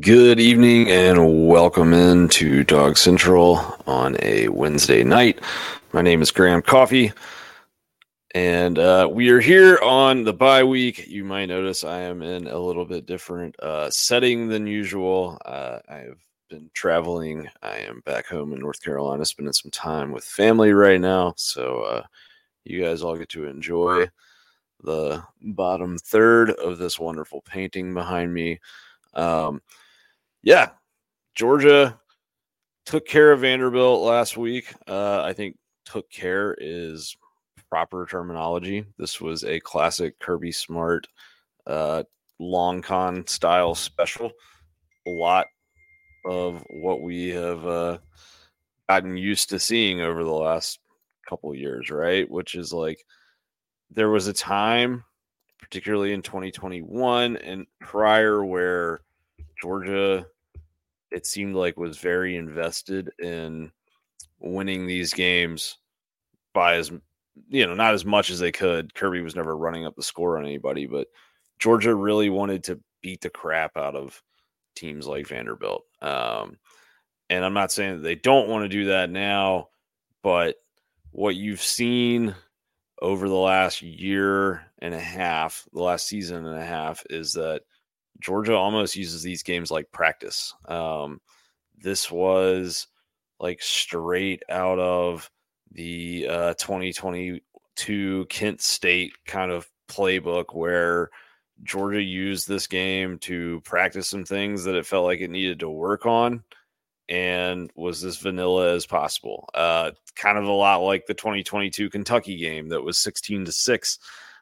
[0.00, 5.40] Good evening and welcome in to DawgsCentral on a Wednesday night.
[5.92, 7.12] My name is Graham Coffey,
[8.32, 11.08] and uh, we are here on the bye week.
[11.08, 15.36] You might notice I am in a little bit different uh, setting than usual.
[15.44, 17.48] Uh, I have been traveling.
[17.60, 21.34] I am back home in North Carolina, spending some time with family right now.
[21.36, 22.02] So uh,
[22.62, 24.06] you guys all get to enjoy
[24.84, 28.60] the bottom third of this wonderful painting behind me.
[29.14, 29.60] Um,
[30.42, 30.70] yeah,
[31.34, 31.98] Georgia
[32.84, 34.72] took care of Vanderbilt last week.
[34.88, 37.16] Uh, I think took care is
[37.70, 38.84] proper terminology.
[38.98, 41.06] This was a classic Kirby Smart
[41.66, 42.02] uh,
[42.38, 44.32] long con style special.
[45.06, 45.46] A lot
[46.24, 47.98] of what we have uh,
[48.88, 50.80] gotten used to seeing over the last
[51.28, 52.30] couple years, right?
[52.30, 52.98] Which is like
[53.90, 55.04] there was a time,
[55.60, 59.00] particularly in 2021 and prior, where
[59.62, 60.26] Georgia,
[61.12, 63.70] it seemed like, was very invested in
[64.40, 65.78] winning these games
[66.52, 66.90] by as
[67.48, 68.92] you know, not as much as they could.
[68.92, 71.06] Kirby was never running up the score on anybody, but
[71.58, 74.20] Georgia really wanted to beat the crap out of
[74.74, 75.84] teams like Vanderbilt.
[76.00, 76.58] Um,
[77.30, 79.68] and I'm not saying that they don't want to do that now,
[80.22, 80.56] but
[81.12, 82.34] what you've seen
[83.00, 87.62] over the last year and a half, the last season and a half, is that
[88.22, 90.54] Georgia almost uses these games like practice.
[90.66, 91.20] Um,
[91.76, 92.86] this was
[93.40, 95.30] like straight out of
[95.72, 101.10] the uh, 2022 Kent State kind of playbook where
[101.64, 105.68] Georgia used this game to practice some things that it felt like it needed to
[105.68, 106.42] work on
[107.08, 109.48] and was as vanilla as possible.
[109.54, 113.98] Uh, kind of a lot like the 2022 Kentucky game that was 16 to 6,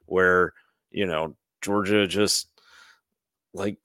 [0.07, 0.53] where,
[0.91, 2.50] you know, Georgia just
[3.55, 3.79] like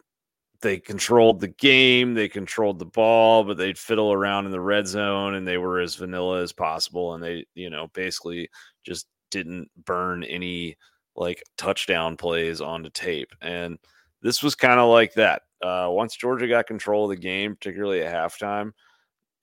[0.62, 4.88] they controlled the game, they controlled the ball, but they'd fiddle around in the red
[4.88, 7.14] zone and they were as vanilla as possible.
[7.14, 8.50] And they, you know, basically
[8.84, 10.76] just didn't burn any
[11.16, 13.32] like touchdown plays onto tape.
[13.42, 13.78] And
[14.22, 15.44] this was kind of like that.
[15.62, 18.72] Uh, once Georgia got control of the game, particularly at halftime,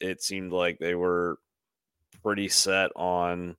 [0.00, 1.38] it seemed like they were
[2.22, 3.56] pretty set on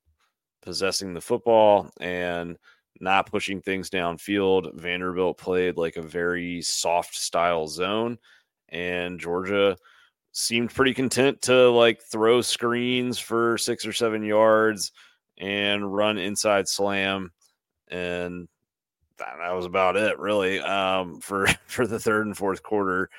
[0.62, 2.58] possessing the football and
[3.00, 4.74] not pushing things downfield.
[4.74, 8.18] Vanderbilt played like a very soft style zone,
[8.68, 9.76] and Georgia
[10.32, 14.92] seemed pretty content to like throw screens for six or seven yards
[15.38, 17.30] and run inside slam.
[17.88, 18.48] And
[19.18, 23.10] that was about it, really, um, for for the third and fourth quarter.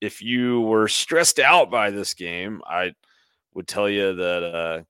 [0.00, 2.92] If you were stressed out by this game, I
[3.54, 4.82] would tell you that uh,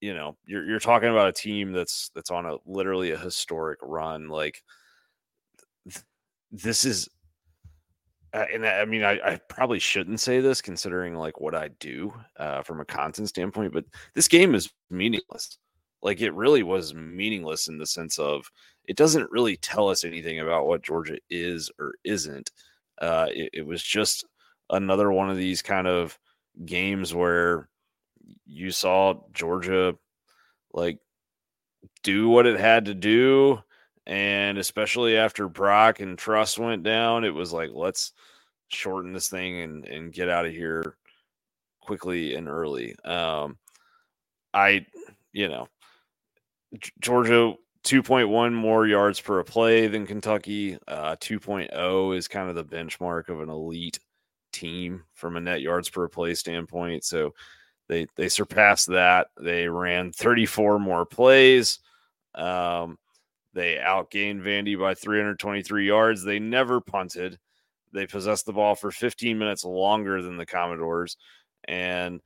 [0.00, 3.78] you know you're you're talking about a team that's that's on a literally a historic
[3.82, 4.28] run.
[4.28, 4.62] Like
[5.90, 6.04] th-
[6.50, 7.08] this is,
[8.32, 12.12] uh, and I mean I, I probably shouldn't say this considering like what I do
[12.38, 15.58] uh, from a content standpoint, but this game is meaningless.
[16.02, 18.48] Like it really was meaningless in the sense of
[18.84, 22.50] it doesn't really tell us anything about what Georgia is or isn't.
[23.00, 24.24] Uh, it, it was just
[24.70, 26.18] another one of these kind of
[26.64, 27.68] games where
[28.46, 29.96] you saw Georgia
[30.72, 30.98] like
[32.02, 33.62] do what it had to do.
[34.06, 38.12] And especially after Brock and Truss went down, it was like, let's
[38.68, 40.96] shorten this thing and, and get out of here
[41.80, 42.96] quickly and early.
[43.04, 43.58] Um,
[44.54, 44.86] I,
[45.32, 45.68] you know,
[47.00, 50.78] Georgia 2.1 more yards per play than Kentucky.
[50.86, 53.98] Uh, 2.0 is kind of the benchmark of an elite
[54.52, 57.04] team from a net yards per play standpoint.
[57.04, 57.34] So
[57.88, 59.28] they they surpassed that.
[59.40, 61.80] They ran 34 more plays.
[62.34, 62.98] Um,
[63.54, 66.22] they outgained Vandy by 323 yards.
[66.22, 67.38] They never punted.
[67.92, 71.16] They possessed the ball for 15 minutes longer than the Commodores,
[71.66, 72.20] and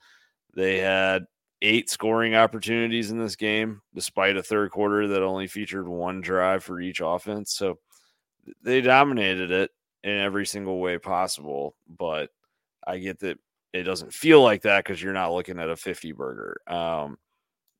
[0.54, 1.26] they had
[1.62, 6.64] eight scoring opportunities in this game, despite a third quarter that only featured one drive
[6.64, 7.54] for each offense.
[7.54, 7.78] So
[8.62, 9.70] they dominated it
[10.02, 11.76] in every single way possible.
[11.88, 12.30] But
[12.84, 13.38] I get that
[13.72, 16.60] it doesn't feel like that because you're not looking at a 50 burger.
[16.66, 17.16] Um,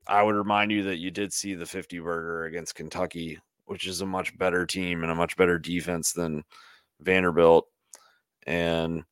[0.07, 4.01] I would remind you that you did see the 50 burger against Kentucky, which is
[4.01, 6.45] a much better team and a much better defense than
[7.01, 7.67] Vanderbilt.
[8.47, 9.05] And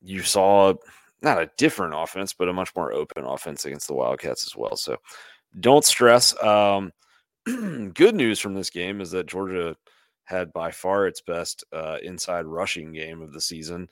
[0.00, 0.74] you saw
[1.20, 4.76] not a different offense, but a much more open offense against the Wildcats as well.
[4.76, 4.96] So
[5.60, 6.40] don't stress.
[6.42, 6.92] Um,
[7.46, 9.76] good news from this game is that Georgia
[10.24, 13.88] had by far its best uh, inside rushing game of the season.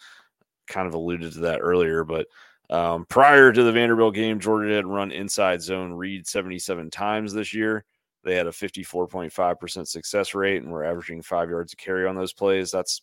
[0.71, 2.27] Kind of alluded to that earlier, but
[2.71, 7.53] um, prior to the Vanderbilt game, Georgia had run inside zone read 77 times this
[7.53, 7.85] year.
[8.23, 12.33] They had a 54.5% success rate and were averaging five yards to carry on those
[12.33, 12.71] plays.
[12.71, 13.03] That's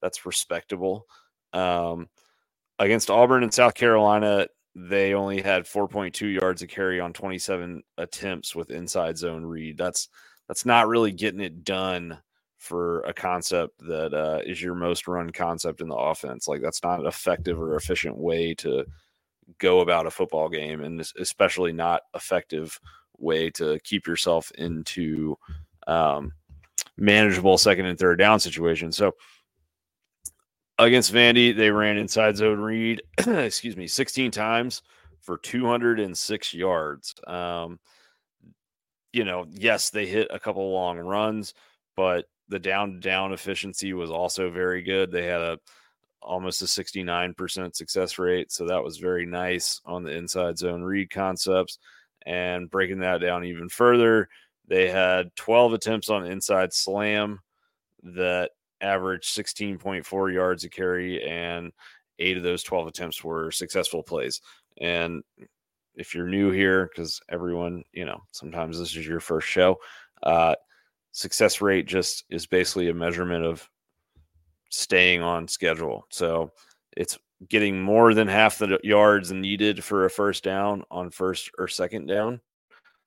[0.00, 1.06] that's respectable.
[1.52, 2.08] Um,
[2.78, 8.54] against Auburn and South Carolina, they only had 4.2 yards of carry on 27 attempts
[8.54, 9.76] with inside zone read.
[9.76, 10.08] That's
[10.46, 12.18] that's not really getting it done
[12.58, 16.48] for a concept that uh, is your most run concept in the offense.
[16.48, 18.84] Like that's not an effective or efficient way to
[19.58, 22.78] go about a football game, and especially not effective
[23.16, 25.36] way to keep yourself into
[25.86, 26.32] um,
[26.96, 28.96] manageable second and third down situations.
[28.96, 29.14] So
[30.78, 34.82] against Vandy, they ran inside zone read, excuse me, 16 times
[35.20, 37.14] for 206 yards.
[37.26, 37.78] Um,
[39.12, 41.54] you know, yes, they hit a couple long runs,
[41.96, 45.10] but the down down efficiency was also very good.
[45.10, 45.58] They had a
[46.20, 51.10] almost a 69% success rate, so that was very nice on the inside zone read
[51.10, 51.78] concepts.
[52.26, 54.28] And breaking that down even further,
[54.66, 57.40] they had 12 attempts on inside slam
[58.02, 61.72] that averaged 16.4 yards a carry, and
[62.18, 64.40] eight of those 12 attempts were successful plays.
[64.80, 65.22] And
[65.94, 69.78] if you're new here, because everyone, you know, sometimes this is your first show,
[70.22, 70.54] uh,
[71.18, 73.68] success rate just is basically a measurement of
[74.70, 76.06] staying on schedule.
[76.10, 76.52] So
[76.96, 77.18] it's
[77.48, 82.06] getting more than half the yards needed for a first down on first or second
[82.06, 82.40] down.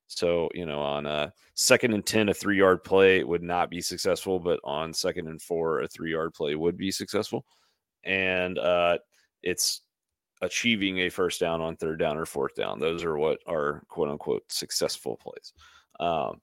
[0.08, 3.80] So, you know, on a second and 10, a three yard play would not be
[3.80, 7.46] successful, but on second and four, a three yard play would be successful.
[8.04, 8.98] And uh,
[9.42, 9.84] it's
[10.42, 12.78] achieving a first down on third down or fourth down.
[12.78, 15.54] Those are what are quote unquote successful plays.
[16.02, 16.42] Um,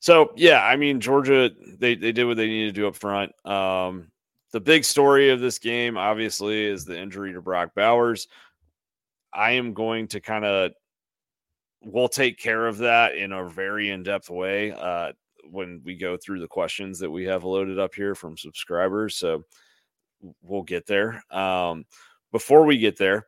[0.00, 3.32] so yeah, I mean Georgia, they they did what they needed to do up front.
[3.46, 4.10] Um,
[4.52, 8.28] the big story of this game, obviously, is the injury to Brock Bowers.
[9.32, 10.72] I am going to kind of
[11.82, 15.12] we'll take care of that in a very in-depth way uh,
[15.50, 19.16] when we go through the questions that we have loaded up here from subscribers.
[19.16, 19.44] So
[20.42, 21.22] we'll get there.
[21.30, 21.84] Um,
[22.32, 23.26] before we get there,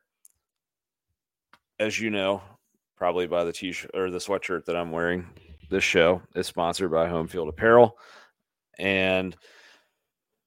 [1.79, 2.43] as you know,
[2.97, 5.27] probably by the t-shirt or the sweatshirt that I'm wearing,
[5.69, 7.97] this show is sponsored by Home Field Apparel,
[8.79, 9.37] and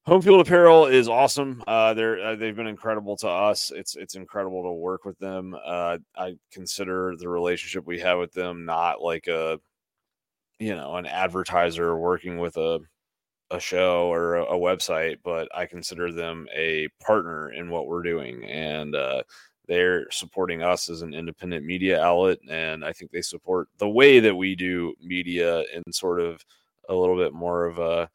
[0.06, 1.64] Home Field Apparel is awesome.
[1.68, 3.72] Uh, they're uh, they've been incredible to us.
[3.72, 5.56] It's it's incredible to work with them.
[5.64, 9.60] Uh, I consider the relationship we have with them not like a
[10.60, 12.80] you know an advertiser working with a
[13.52, 18.02] a show or a, a website, but I consider them a partner in what we're
[18.04, 19.24] doing, and uh,
[19.68, 24.19] they're supporting us as an independent media outlet, and I think they support the way
[24.19, 26.44] that we do media in sort of
[26.90, 28.10] a little bit more of a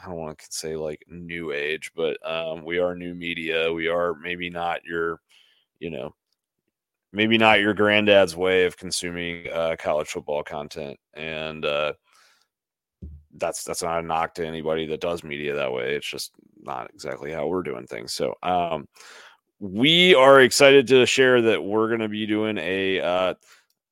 [0.00, 3.72] I don't want to say like new age, but um, we are new media.
[3.72, 5.20] We are maybe not your,
[5.80, 6.14] you know,
[7.12, 11.94] maybe not your granddad's way of consuming uh, college football content, and uh,
[13.34, 15.94] that's that's not a knock to anybody that does media that way.
[15.96, 18.12] It's just not exactly how we're doing things.
[18.12, 18.86] So, um,
[19.60, 23.34] we are excited to share that we're going to be doing a uh,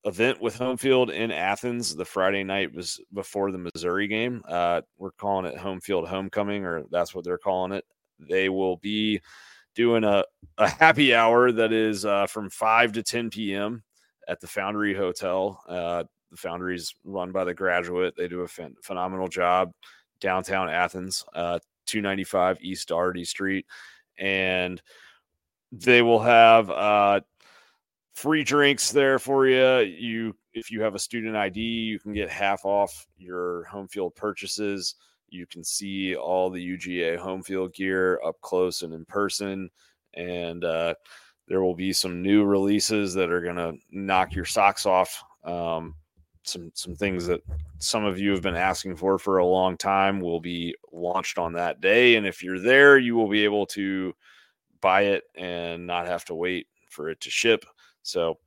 [0.05, 1.95] event with home field in Athens.
[1.95, 4.43] The Friday night was before the Missouri game.
[4.49, 7.85] Uh, we're calling it home field homecoming, or that's what they're calling it.
[8.21, 9.21] They will be
[9.75, 10.25] doing a,
[10.59, 13.83] a happy hour that is uh, from 5 to 10 p.m.
[14.29, 15.61] at the Foundry Hotel.
[15.69, 18.15] Uh, the Foundry is run by the graduate.
[18.17, 19.73] They do a ph- phenomenal job
[20.21, 23.67] downtown Athens, uh, 295 East Dougherty Street.
[24.19, 24.81] And
[25.85, 27.21] they will have uh,
[28.15, 29.81] free drinks there for you.
[29.81, 34.15] You if you have a student ID, you can get half off your home field
[34.17, 34.95] purchases.
[35.29, 39.69] You can see all the UGA home field gear up close and in person,
[40.15, 40.95] and uh,
[41.47, 45.23] there will be some new releases that are going to knock your socks off.
[45.45, 45.95] Um,
[46.43, 47.43] some some things that
[47.79, 51.53] some of you have been asking for for a long time will be launched on
[51.55, 54.15] that day, and if you're there, you will be able to
[54.81, 57.65] buy it and not have to wait for it to ship.
[58.03, 58.39] So,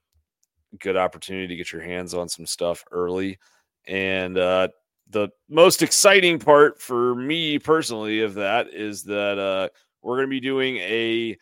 [0.79, 3.39] good opportunity to get your hands on some stuff early.
[3.88, 4.69] And uh,
[5.09, 9.69] the most exciting part for me personally of that is that uh,
[10.01, 11.38] we're going to be doing a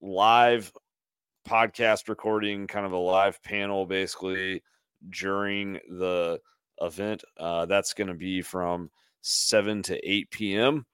[0.00, 0.72] live
[1.48, 4.62] podcast recording, kind of a live panel basically
[5.10, 6.40] during the
[6.80, 7.22] event.
[7.38, 8.90] Uh, that's going to be from
[9.22, 10.86] 7 to 8 p.m.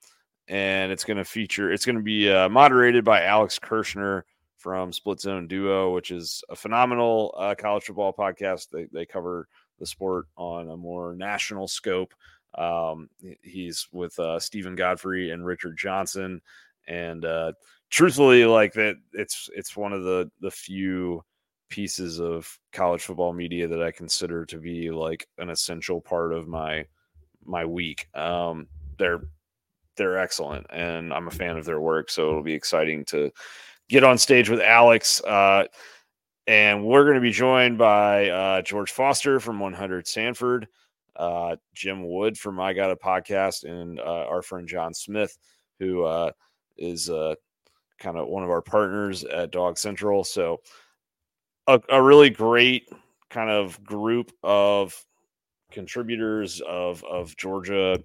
[0.49, 4.23] And it's going to feature, it's going to be uh, moderated by Alex Kirshner
[4.57, 8.71] from Split Zone Duo, which is a phenomenal uh, college football podcast.
[8.71, 9.47] They, they cover
[9.79, 12.13] the sport on a more national scope.
[12.57, 13.09] Um,
[13.43, 16.41] he's with uh, Steven Godfrey and Richard Johnson,
[16.89, 17.53] and uh,
[17.91, 21.23] truthfully, like that, it's it's one of the the few
[21.69, 26.49] pieces of college football media that I consider to be like an essential part of
[26.49, 26.87] my
[27.45, 28.09] my week.
[28.15, 28.67] Um,
[28.99, 29.21] they're
[29.99, 32.11] they're excellent, and I'm a fan of their work.
[32.11, 33.31] So it'll be exciting to
[33.89, 35.21] get on stage with Alex.
[35.23, 35.65] Uh,
[36.47, 40.67] and we're going to be joined by uh, George Foster from 100 Sanford,
[41.17, 45.37] uh, Jim Wood from I Got a Podcast, and uh, our friend John Smith,
[45.79, 46.31] who uh,
[46.79, 47.35] is uh,
[47.99, 50.25] kind of one of our partners at DawgsCentral.
[50.25, 50.61] So,
[51.67, 52.89] a, a really great
[53.29, 54.97] kind of group of
[55.71, 58.03] contributors of of Georgia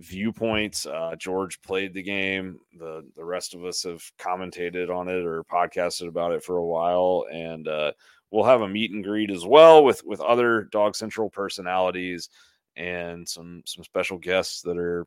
[0.00, 0.86] viewpoints.
[0.86, 2.58] Uh, George played the game.
[2.78, 6.64] The the rest of us have commentated on it or podcasted about it for a
[6.64, 7.92] while, and uh,
[8.30, 12.30] we'll have a meet and greet as well with with other DawgsCentral personalities
[12.76, 15.06] and some some special guests that are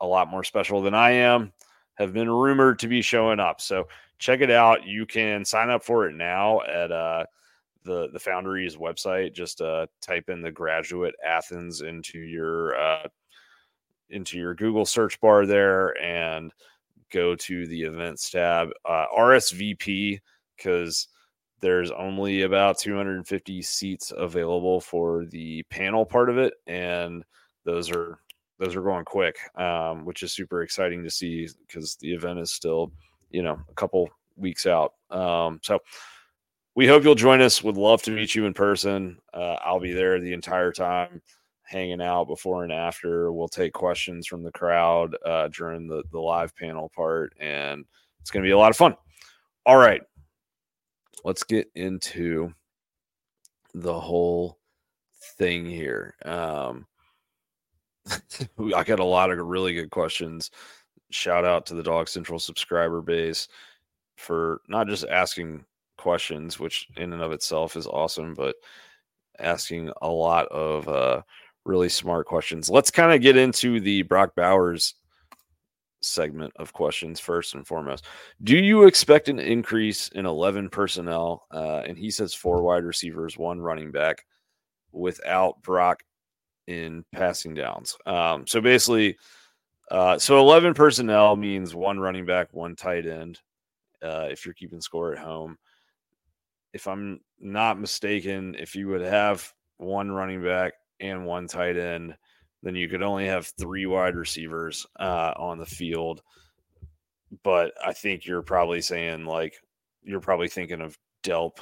[0.00, 1.52] a lot more special than I am.
[1.94, 3.60] Have been rumored to be showing up.
[3.60, 3.86] So
[4.18, 4.86] check it out.
[4.86, 7.26] You can sign up for it now at uh,
[7.84, 9.34] the the Foundry's website.
[9.34, 13.08] Just uh, type in the graduate Athens into your uh,
[14.12, 16.52] into your Google search bar there and
[17.10, 18.70] go to the events tab.
[18.84, 20.20] Uh, RSVP
[20.56, 21.08] because
[21.60, 27.24] there's only about 250 seats available for the panel part of it, and
[27.64, 28.18] those are
[28.58, 32.50] those are going quick, um, which is super exciting to see because the event is
[32.52, 32.92] still,
[33.30, 34.94] you know, a couple weeks out.
[35.10, 35.80] Um, so
[36.74, 37.62] we hope you'll join us.
[37.62, 39.18] Would love to meet you in person.
[39.34, 41.22] Uh, I'll be there the entire time
[41.72, 43.32] hanging out before and after.
[43.32, 47.84] We'll take questions from the crowd uh, during the, the live panel part, and
[48.20, 48.94] it's going to be a lot of fun.
[49.64, 50.02] All right,
[51.24, 52.52] let's get into
[53.74, 54.58] the whole
[55.38, 56.14] thing here.
[56.24, 56.86] Um,
[58.76, 60.50] I got a lot of really good questions.
[61.10, 63.48] Shout out to the DawgsCentral subscriber base
[64.16, 65.64] for not just asking
[65.96, 68.56] questions, which in and of itself is awesome, but
[69.38, 71.22] asking a lot of uh,
[71.64, 72.68] really smart questions.
[72.68, 74.94] Let's kind of get into the Brock Bowers
[76.00, 78.04] segment of questions first and foremost.
[78.42, 81.46] Do you expect an increase in 11 personnel?
[81.52, 84.24] Uh, and he says four wide receivers, one running back
[84.90, 86.02] without Brock
[86.66, 87.96] in passing downs.
[88.06, 89.16] Um, so basically,
[89.90, 93.40] uh, so 11 personnel means one running back, one tight end.
[94.02, 95.56] Uh, if you're keeping score at home,
[96.72, 102.16] if I'm not mistaken, if you would have one running back and one tight end,
[102.62, 106.22] then you could only have three wide receivers uh, on the field.
[107.42, 109.56] But I think you're probably saying like
[110.02, 111.58] you're probably thinking of Delp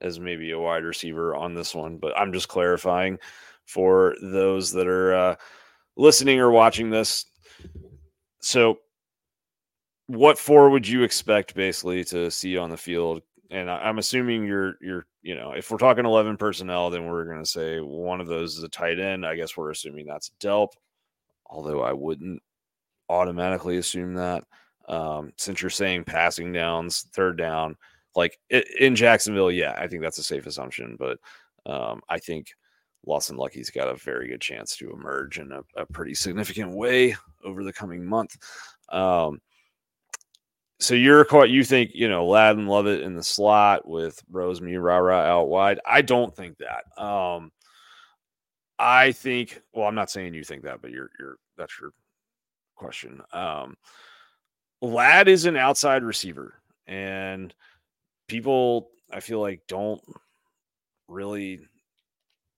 [0.00, 1.96] as maybe a wide receiver on this one.
[1.96, 3.18] But I'm just clarifying
[3.64, 5.36] for those that are uh,
[5.96, 7.24] listening or watching this.
[8.40, 8.78] So,
[10.08, 14.44] what four would you expect basically to see on the field and I, am assuming
[14.44, 18.20] you're you're you know if we're talking 11 personnel, then we're going to say one
[18.20, 19.26] of those is a tight end.
[19.26, 20.70] I guess we're assuming that's Delp,
[21.46, 22.42] although I wouldn't
[23.08, 24.44] automatically assume that
[24.88, 27.76] um, since you're saying passing downs, third down,
[28.14, 30.96] like in Jacksonville, yeah, I think that's a safe assumption.
[30.98, 31.18] But
[31.66, 32.48] um, I think
[33.06, 37.16] Lawson Luckie's got a very good chance to emerge in a, a pretty significant way
[37.44, 38.36] over the coming month.
[38.88, 39.40] Um,
[40.78, 41.50] so you're caught.
[41.50, 45.48] You think you know Ladd and Lovett in the slot with Rose Me Rara out
[45.48, 45.80] wide?
[45.86, 47.02] I don't think that.
[47.02, 47.50] Um,
[48.78, 49.60] I think.
[49.72, 51.90] Well, I'm not saying you think that, but you're you're that's your
[52.76, 53.22] question.
[53.32, 53.76] Um,
[54.82, 56.54] Ladd is an outside receiver,
[56.86, 57.54] and
[58.28, 60.02] people I feel like don't
[61.08, 61.60] really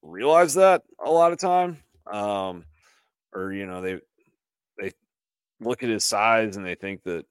[0.02, 1.78] realize that a lot of time.
[2.10, 2.64] Um,
[3.32, 4.00] or you know they
[4.78, 4.92] they
[5.60, 7.24] look at his size and they think that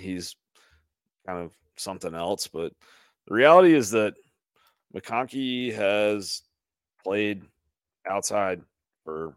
[0.00, 0.36] he's
[1.26, 2.46] kind of something else.
[2.46, 2.72] But
[3.26, 4.14] the reality is that
[4.94, 6.42] McConkey has
[7.02, 7.42] played
[8.08, 8.60] outside
[9.04, 9.34] for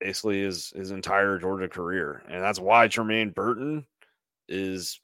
[0.00, 3.86] basically his his entire Georgia career, and that's why Jermaine Burton
[4.48, 5.00] is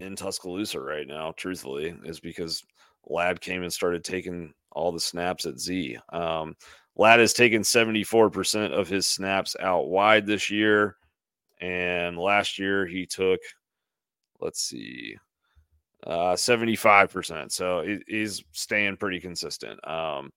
[0.00, 1.32] in Tuscaloosa right now.
[1.36, 2.64] Truthfully, is because
[3.06, 5.98] Ladd came and started taking all the snaps at Z.
[6.12, 6.54] Um,
[6.96, 10.96] Ladd has taken 74% of his snaps out wide this year.
[11.60, 13.40] And last year he took,
[14.40, 15.16] let's see,
[16.06, 17.52] uh, 75%.
[17.52, 19.78] So he, he's staying pretty consistent.
[19.88, 20.30] Um,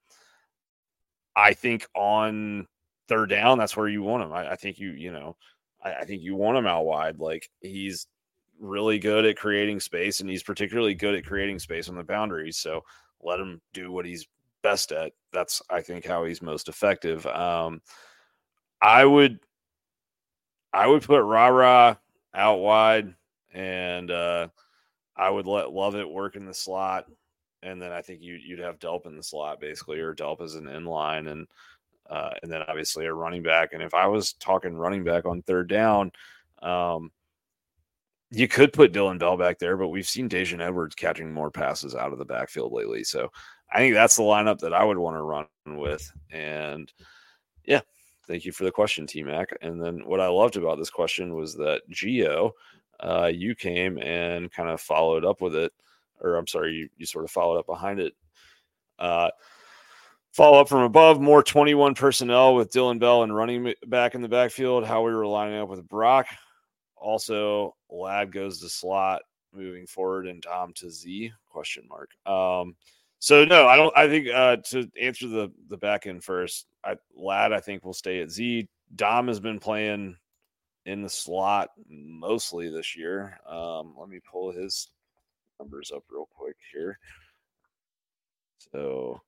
[1.36, 2.68] I think on
[3.08, 4.34] third down, that's where you want him.
[4.34, 5.36] I, I think you, you know,
[5.84, 7.20] I, I think you want him out wide.
[7.20, 8.08] Like he's
[8.60, 12.58] really good at creating space and he's particularly good at creating space on the boundaries.
[12.58, 12.82] So
[13.22, 14.28] let him do what he's
[14.62, 15.14] best at.
[15.32, 17.26] That's, I think, how he's most effective.
[17.28, 17.82] Um,
[18.82, 19.40] I would
[20.74, 22.00] I would put Rara
[22.34, 23.14] out wide,
[23.54, 24.48] and uh,
[25.16, 27.06] I would let Lovett work in the slot,
[27.64, 30.56] and then I think you you'd have Delp in the slot basically, or Delp as
[30.56, 31.48] an inline, and
[32.10, 33.74] uh, and then obviously a running back.
[33.74, 36.12] And if I was talking running back on third down,
[36.62, 37.12] um,
[38.32, 41.96] you could put Dillon Bell back there, but we've seen Daijun Edwards catching more passes
[41.96, 43.04] out of the backfield lately.
[43.04, 43.30] So
[43.74, 46.10] I think that's the lineup that I would want to run with.
[46.32, 46.92] And
[47.66, 47.82] yeah,
[48.28, 49.50] thank you for the question, T Mac.
[49.62, 52.54] And then what I loved about this question was that Geo,
[53.02, 55.72] uh, you came and kind of followed up with it,
[56.20, 58.14] or I'm sorry, you, you sort of followed up behind it.
[59.00, 59.30] Uh,
[60.32, 64.30] follow up from above, more 21 personnel with Dillon Bell and running back in the
[64.30, 64.86] backfield.
[64.86, 66.28] How we were lining up with Brock.
[66.96, 69.22] Also, Ladd goes to slot
[69.54, 72.12] moving forward and Dom to Z question mark.
[72.26, 72.76] Um,
[73.20, 73.96] so no, I don't.
[73.96, 77.94] I think uh, to answer the the back end first, I, Ladd I think will
[77.94, 78.68] stay at Z.
[78.96, 80.18] Dom has been playing
[80.86, 83.40] in the slot mostly this year.
[83.48, 84.90] Um, let me pull his
[85.60, 86.98] numbers up real quick here.
[88.72, 89.22] So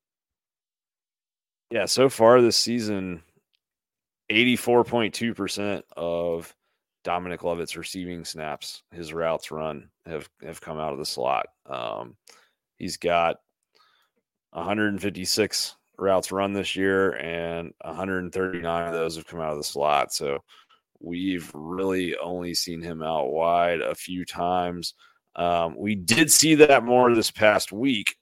[1.70, 3.24] yeah, so far this season,
[4.32, 6.54] 84.2% of
[7.04, 11.48] Dominic Lovett's receiving snaps, his routes run have have come out of the slot.
[11.66, 12.16] Um,
[12.78, 13.38] he's got
[14.52, 20.14] 156 routes run this year, and 139 of those have come out of the slot.
[20.14, 20.44] So
[21.04, 24.94] we've really only seen him out wide a few times.
[25.36, 28.16] Um, we did see that more this past week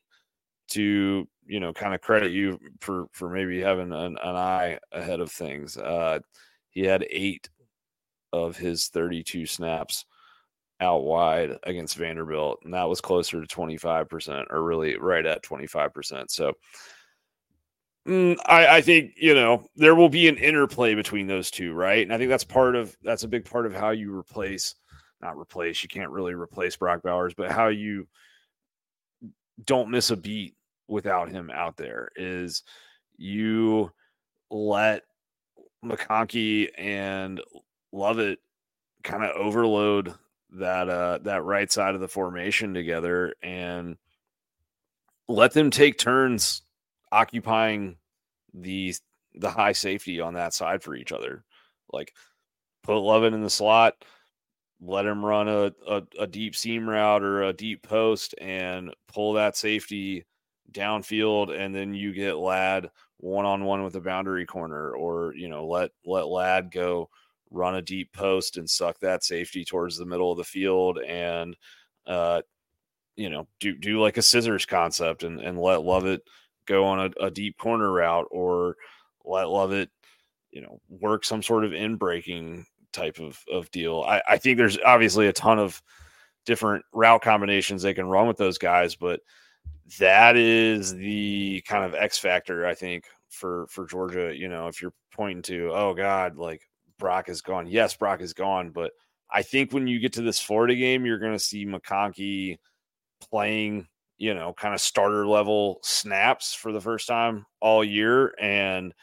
[0.69, 5.19] to you know kind of credit you for for maybe having an, an eye ahead
[5.19, 5.77] of things.
[5.77, 6.19] Uh,
[6.69, 7.49] he had eight
[8.33, 10.05] of his 32 snaps
[10.79, 16.31] out wide against Vanderbilt, and that was closer to 25%, or really right at 25%.
[16.31, 16.53] So
[18.07, 22.03] mm, I, I think you know there will be an interplay between those two, right?
[22.03, 24.75] And I think that's part of that's a big part of how you replace,
[25.21, 25.83] not replace.
[25.83, 28.07] You can't really replace Brock Bowers, but how you
[29.65, 30.55] don't miss a beat
[30.87, 32.63] without him out there is
[33.17, 33.91] you
[34.49, 35.03] let
[35.83, 37.41] McConkey and
[37.91, 38.39] Lovett
[39.03, 40.13] kind of overload
[40.53, 43.95] that uh that right side of the formation together and
[45.29, 46.61] let them take turns
[47.11, 47.97] occupying
[48.53, 48.93] the
[49.35, 51.43] the high safety on that side for each other.
[51.91, 52.13] Like
[52.83, 53.95] put Lovett in the slot,
[54.81, 59.33] let him run a, a, a deep seam route or a deep post and pull
[59.33, 60.25] that safety
[60.71, 65.47] downfield and then you get Ladd one on one with a boundary corner or you
[65.47, 67.09] know let let Ladd go
[67.51, 71.55] run a deep post and suck that safety towards the middle of the field and
[72.07, 72.41] uh
[73.17, 76.21] you know do do like a scissors concept and and let Lovett
[76.65, 78.75] go on a, a deep corner route or
[79.25, 79.89] let Lovett
[80.51, 84.03] you know work some sort of in breaking type of of deal.
[84.07, 85.81] I, I think there's obviously a ton of
[86.45, 89.21] different route combinations they can run with those guys, but
[89.99, 94.35] that is the kind of X factor I think for for Georgia.
[94.35, 96.61] You know, if you're pointing to oh god, like
[96.97, 97.67] Brock is gone.
[97.67, 98.91] Yes, Brock is gone, but
[99.29, 102.59] I think when you get to this Florida game, you're going to see McConkey
[103.21, 103.87] playing,
[104.21, 108.35] you know, kind of starter level snaps for the first time all year.
[108.39, 108.93] And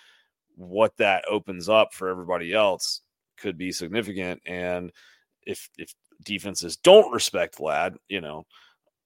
[0.55, 3.01] what that opens up for everybody else
[3.37, 4.41] could be significant.
[4.47, 4.93] And
[5.43, 5.93] if, if
[6.25, 8.47] defenses don't respect Ladd, you know,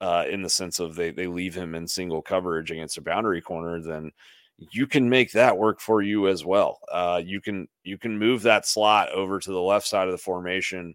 [0.02, 3.40] uh, in the sense of they, they leave him in single coverage against a boundary
[3.40, 4.10] corner, then
[4.58, 6.78] you can make that work for you as well.
[6.92, 10.18] Uh, you can you can move that slot over to the left side of the
[10.18, 10.94] formation,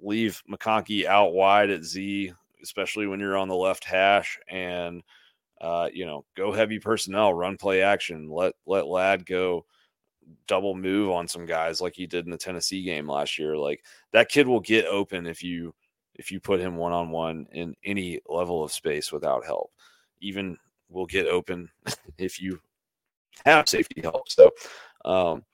[0.00, 2.32] leave McConkey out wide at Z,
[2.64, 5.02] especially when you're on the left hash, and
[5.60, 9.64] uh, you know go heavy personnel, run play action, let let Ladd go
[10.46, 13.56] double move on some guys like he did in the Tennessee game last year.
[13.56, 15.74] Like that kid will get open if you
[16.14, 19.70] if you put him one on one in any level of space without help.
[20.20, 20.56] Even
[20.88, 21.68] will get open
[22.18, 22.58] if you
[23.44, 24.28] have safety help.
[24.28, 24.50] So
[25.04, 25.44] um,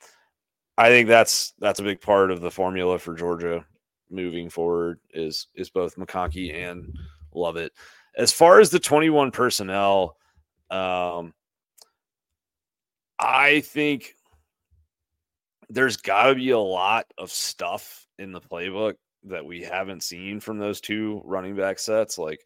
[0.79, 3.65] I think that's that's a big part of the formula for Georgia
[4.11, 6.97] moving forward is is both McConkey and
[7.33, 7.73] Lovett.
[8.17, 10.17] As far as the 21 personnel,
[10.71, 11.33] um,
[13.19, 14.15] I think
[15.69, 18.95] there's got to be a lot of stuff in the playbook
[19.25, 22.19] that we haven't seen from those two running back sets.
[22.19, 22.45] Like,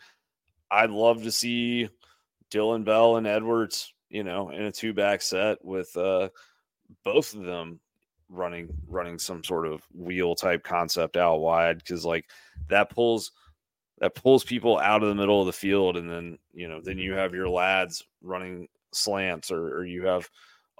[0.70, 1.88] I'd love to see
[2.50, 6.28] Dillon Bell and Edwards, you know, in a two back set with uh,
[7.04, 7.80] both of them
[8.28, 12.24] running running some sort of wheel type concept out wide because like
[12.68, 13.32] that pulls
[13.98, 16.98] that pulls people out of the middle of the field and then you know then
[16.98, 20.28] you have your lads running slants or, or you have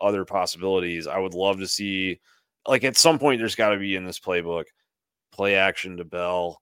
[0.01, 1.07] other possibilities.
[1.07, 2.21] I would love to see
[2.67, 4.65] like at some point there's got to be in this playbook
[5.33, 6.61] play action to bell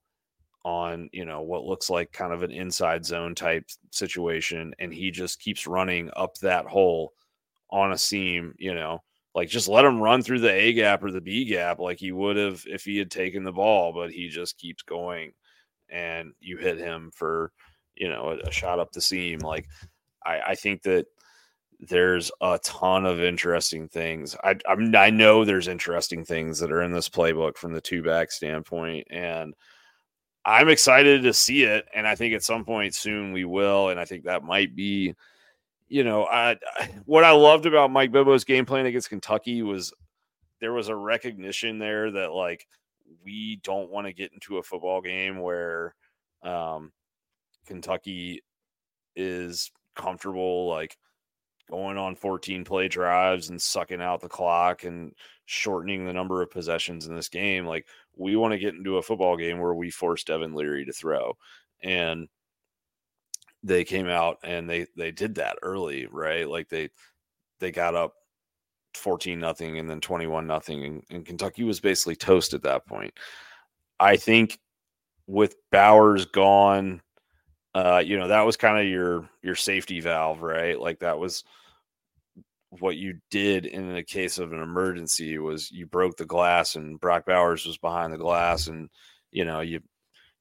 [0.64, 5.10] on you know what looks like kind of an inside zone type situation and he
[5.10, 7.12] just keeps running up that hole
[7.70, 9.02] on a seam you know
[9.34, 12.12] Like just let him run through the A gap or the B gap like he
[12.12, 15.32] would have if he had taken the ball, but he just keeps going
[15.88, 17.52] and you hit him for,
[17.94, 19.38] you know, a, a shot up the seam.
[19.38, 19.66] Like
[20.24, 21.06] I, I think that
[21.80, 24.36] there's a ton of interesting things.
[24.44, 28.02] I I'm, i know there's interesting things that are in this playbook from the two
[28.02, 29.54] back standpoint, and
[30.44, 31.86] I'm excited to see it.
[31.94, 33.90] And I think at some point soon we will.
[33.90, 35.14] And I think that might be,
[35.88, 39.92] you know, I, I what I loved about Mike Bobo's game plan against Kentucky was
[40.60, 42.66] there was a recognition there that like
[43.24, 45.94] we don't want to get into a football game where
[46.42, 46.92] um,
[47.66, 48.42] Kentucky
[49.14, 50.96] is comfortable like
[51.70, 55.12] going on 14 play drives and sucking out the clock and
[55.46, 57.66] shortening the number of possessions in this game.
[57.66, 60.92] Like we want to get into a football game where we force Devin Leary to
[60.92, 61.36] throw.
[61.82, 62.28] And
[63.62, 66.48] they came out and they they did that early, right?
[66.48, 66.90] Like they
[67.60, 68.14] they got up
[68.94, 73.14] 14 nothing and then 21 nothing and, Kentucky was basically toast at that point.
[74.00, 74.58] I think
[75.26, 77.00] with Bowers gone,
[77.74, 80.78] uh, you know, that was kind of your your safety valve, right?
[80.78, 81.44] Like that was
[82.80, 86.98] what you did in the case of an emergency was you broke the glass and
[86.98, 88.88] Brock Bowers was behind the glass and
[89.30, 89.80] you know you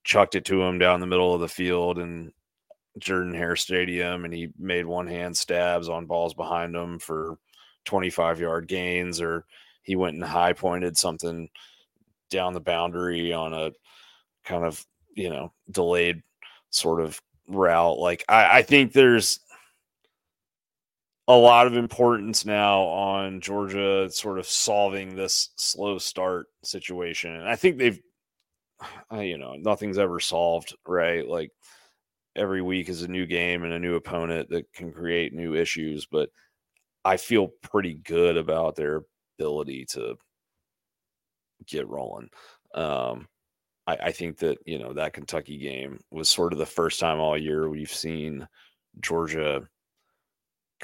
[0.04, 2.32] chucked it to him down the middle of the field and
[2.98, 7.38] Jordan Hare Stadium and he made one hand stabs on balls behind him for
[7.86, 9.46] 25 yard gains or
[9.84, 11.50] he went and high pointed something
[12.30, 13.72] down the boundary on a
[14.46, 16.22] kind of you know delayed
[16.70, 19.40] sort of route like I, I think there's
[21.28, 27.36] a lot of importance now on Georgia sort of solving this slow start situation.
[27.36, 28.00] And I think they've,
[29.14, 31.26] you know, nothing's ever solved, right?
[31.26, 31.52] Like
[32.36, 36.06] every week is a new game and a new opponent that can create new issues.
[36.06, 36.30] But
[37.04, 39.04] I feel pretty good about their
[39.40, 40.16] ability to
[41.66, 42.30] get rolling.
[42.74, 43.28] Um,
[43.88, 47.20] I, I think that, you know, that Kentucky game was sort of the first time
[47.20, 48.48] all year we've seen
[49.00, 49.68] Georgia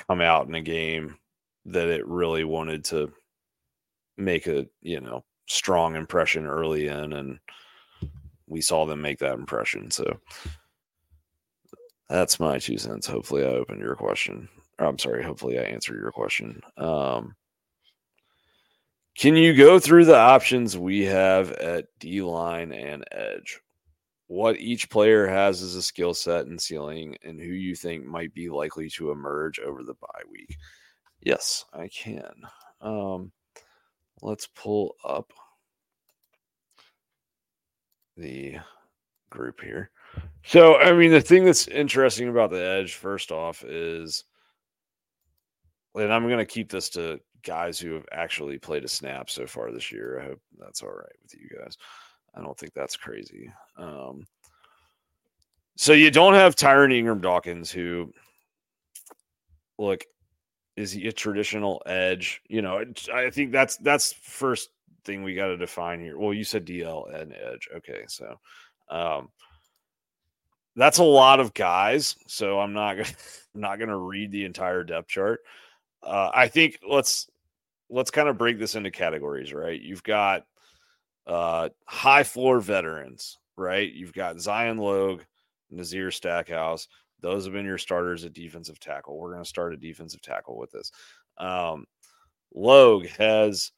[0.07, 1.17] come out in a game
[1.65, 3.11] that it really wanted to
[4.17, 7.39] make a you know strong impression early in and
[8.47, 10.17] we saw them make that impression so
[12.09, 14.47] that's my two cents hopefully i opened your question
[14.79, 17.35] i'm sorry hopefully i answered your question um,
[19.15, 23.59] can you go through the options we have at d line and edge
[24.27, 28.33] what each player has as a skill set and ceiling and who you think might
[28.33, 30.57] be likely to emerge over the bye week.
[31.21, 32.33] Yes, I can.
[32.81, 33.31] Um,
[34.21, 35.31] let's pull up
[38.17, 38.57] the
[39.29, 39.91] group here.
[40.43, 44.23] So, I mean, the thing that's interesting about the edge, first off, is,
[45.95, 49.45] and I'm going to keep this to guys who have actually played a snap so
[49.45, 50.21] far this year.
[50.21, 51.77] I hope that's all right with you guys.
[52.35, 53.51] I don't think that's crazy.
[53.77, 54.25] Um,
[55.75, 58.11] so you don't have Tyrion Ingram-Dawkins, who,
[59.77, 60.03] look,
[60.75, 62.41] is he a traditional edge?
[62.47, 64.69] You know, I think that's that's first
[65.03, 66.17] thing we got to define here.
[66.17, 67.67] Well, you said DL and edge.
[67.75, 68.39] Okay, so
[68.89, 69.29] um,
[70.77, 72.15] that's a lot of guys.
[72.27, 73.09] So I'm not gonna
[73.55, 75.41] not gonna read the entire depth chart.
[76.01, 77.27] Uh, I think let's
[77.89, 79.81] let's kind of break this into categories, right?
[79.81, 80.45] You've got
[81.25, 83.91] uh, high floor veterans, right?
[83.91, 85.21] You've got Zion Logue,
[85.69, 86.87] Nazir Stackhouse.
[87.21, 89.17] Those have been your starters at defensive tackle.
[89.17, 90.91] We're going to start a defensive tackle with this.
[91.37, 91.85] Um,
[92.53, 93.71] Logue has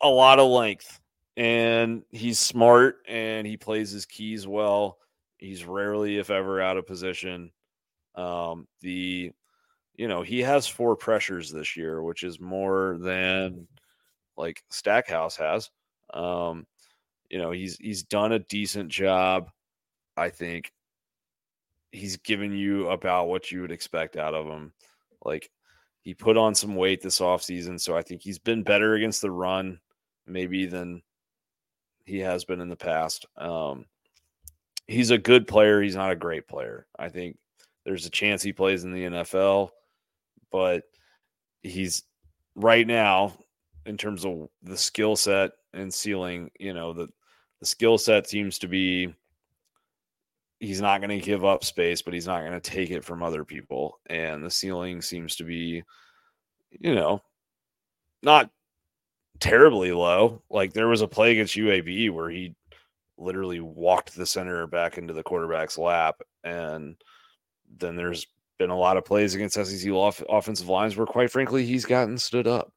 [0.00, 1.00] a lot of length
[1.36, 4.98] and he's smart and he plays his keys well.
[5.38, 7.52] He's rarely, if ever, out of position.
[8.14, 9.32] Um, the
[9.96, 13.66] you know, he has four pressures this year, which is more than
[14.36, 15.70] like Stackhouse has.
[16.12, 16.66] Um,
[17.30, 19.50] you know, he's he's done a decent job.
[20.16, 20.72] I think
[21.92, 24.72] he's given you about what you would expect out of him.
[25.24, 25.50] Like
[26.02, 29.30] he put on some weight this offseason, so I think he's been better against the
[29.30, 29.80] run,
[30.26, 31.02] maybe than
[32.04, 33.26] he has been in the past.
[33.36, 33.86] Um,
[34.86, 35.82] he's a good player.
[35.82, 36.86] He's not a great player.
[36.98, 37.38] I think
[37.84, 39.70] there's a chance he plays in the NFL,
[40.50, 40.84] but
[41.62, 42.02] he's
[42.54, 43.36] right now
[43.84, 47.08] in terms of the skill set and ceiling, you know, the
[47.60, 49.14] the skill set seems to be
[50.60, 53.22] he's not going to give up space, but he's not going to take it from
[53.22, 53.98] other people.
[54.06, 55.82] And the ceiling seems to be,
[56.70, 57.22] you know,
[58.22, 58.50] not
[59.38, 60.42] terribly low.
[60.50, 62.54] Like there was a play against UAB where he
[63.18, 66.20] literally walked the center back into the quarterback's lap.
[66.44, 66.96] And
[67.78, 68.26] then there's
[68.58, 72.18] been a lot of plays against SEC off- offensive lines where, quite frankly, he's gotten
[72.18, 72.72] stood up.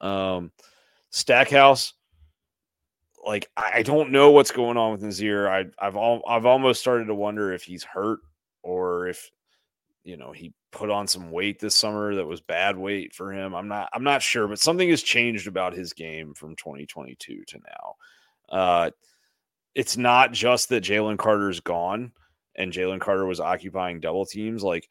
[0.00, 0.52] Um,
[1.10, 1.94] Stackhouse,
[3.24, 5.48] like I don't know what's going on with Nazir.
[5.48, 8.20] I, I've all, I've almost started to wonder if he's hurt
[8.62, 9.30] or if
[10.04, 13.54] you know he put on some weight this summer that was bad weight for him.
[13.54, 17.58] I'm not I'm not sure, but something has changed about his game from 2022 to
[17.58, 17.94] now.
[18.48, 18.90] Uh,
[19.74, 22.12] it's not just that Jalen Carter's gone
[22.56, 24.62] and Jalen Carter was occupying double teams.
[24.62, 24.88] Like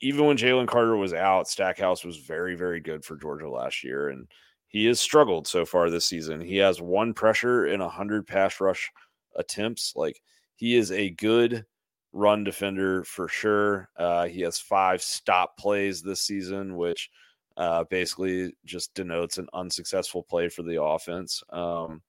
[0.00, 4.08] even when Jalen Carter was out, Stackhouse was very very good for Georgia last year,
[4.08, 4.26] and
[4.68, 6.40] he has struggled so far this season.
[6.40, 8.90] He has one pressure in a hundred pass rush
[9.36, 9.94] attempts.
[9.96, 10.20] Like
[10.56, 11.64] he is a good
[12.12, 13.90] run defender for sure.
[13.96, 17.10] Uh, he has five stop plays this season, which
[17.56, 21.42] uh, basically just denotes an unsuccessful play for the offense.
[21.50, 22.02] Um,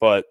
[0.00, 0.26] but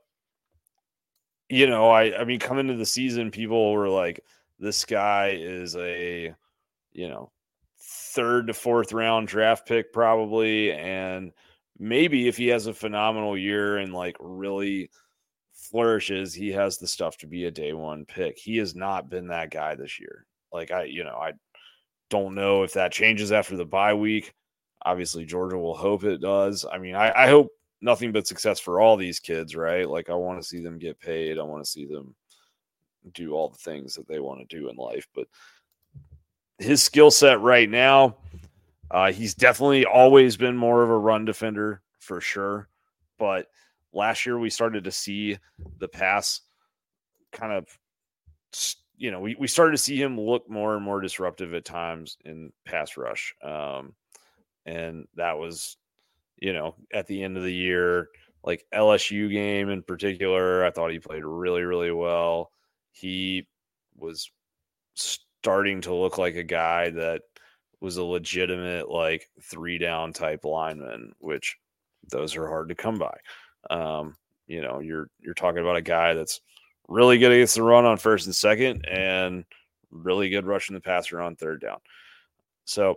[1.50, 4.22] you know, I I mean, coming into the season, people were like,
[4.60, 6.34] "This guy is a
[6.94, 7.32] you know
[7.80, 11.32] third to fourth round draft pick probably, and
[11.78, 14.90] maybe if he has a phenomenal year and like really."
[15.70, 18.38] flourishes, he has the stuff to be a day one pick.
[18.38, 20.26] He has not been that guy this year.
[20.52, 21.34] Like I, you know, I
[22.10, 24.34] don't know if that changes after the bye week.
[24.84, 26.66] Obviously, Georgia will hope it does.
[26.70, 27.50] I mean, I, I hope
[27.82, 29.88] nothing but success for all these kids, right?
[29.88, 31.38] Like I want to see them get paid.
[31.38, 32.16] I want to see them
[33.14, 35.08] do all the things that they want to do in life.
[35.16, 35.28] But
[36.58, 38.18] his skill set right now,
[38.92, 42.68] uh, he's definitely always been more of a run defender for sure.
[43.18, 43.48] But
[43.94, 45.38] last year we started to see
[45.80, 46.42] the pass
[47.32, 47.68] kind of
[48.98, 52.18] you know we, we started to see him look more and more disruptive at times
[52.26, 53.94] in pass rush um,
[54.66, 55.78] and that was
[56.42, 58.10] you know at the end of the year
[58.44, 62.52] like lsu game in particular i thought he played really really well
[62.92, 63.48] he
[63.98, 64.32] was
[64.96, 67.22] starting to look like a guy that
[67.82, 71.58] was a legitimate like three down type lineman which
[72.10, 73.16] those are hard to come by
[73.70, 74.16] um,
[74.48, 76.42] you know, you're you're talking about a guy that's
[76.88, 79.46] really good against the run on first and second, and
[79.92, 81.78] really good rushing the passer on third down.
[82.66, 82.96] So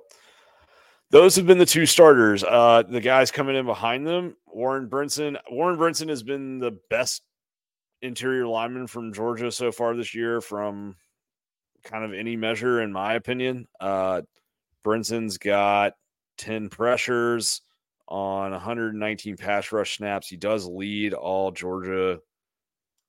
[1.13, 2.43] those have been the two starters.
[2.43, 5.37] Uh, the guys coming in behind them, Warren Brinson.
[5.51, 7.23] Warren Brinson has been the best
[8.01, 10.97] interior lineman from Georgia so far this year, from
[11.85, 13.69] kind of any measure, in my opinion.
[13.79, 14.23] Uh,
[14.85, 15.93] Brinson's got
[16.39, 17.61] 10 pressures
[18.09, 20.29] on 119 pass rush snaps.
[20.29, 22.21] He does lead all Georgia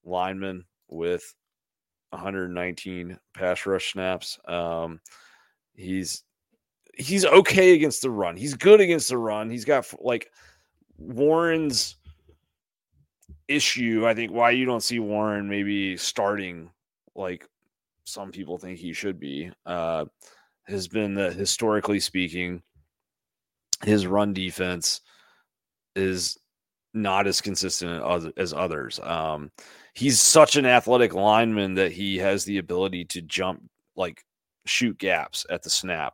[0.04, 1.34] linemen with
[2.10, 4.38] 119 pass rush snaps.
[4.46, 5.00] Um,
[5.74, 6.24] he's
[6.98, 8.38] he's okay against the run.
[8.38, 9.50] He's good against the run.
[9.50, 10.32] He's got like
[10.98, 11.96] Warren's
[13.48, 14.08] issue.
[14.08, 16.70] I think why you don't see Warren maybe starting
[17.16, 17.48] like
[18.06, 20.06] some people think he should be uh,
[20.64, 22.62] has been that historically speaking
[23.84, 25.02] his run defense
[25.96, 26.38] is
[26.94, 28.04] not as consistent
[28.38, 29.00] as others.
[29.04, 29.52] Um,
[29.94, 33.64] he's such an athletic lineman that he has the ability to jump,
[33.96, 34.24] like
[34.66, 36.14] shoot gaps at the snap.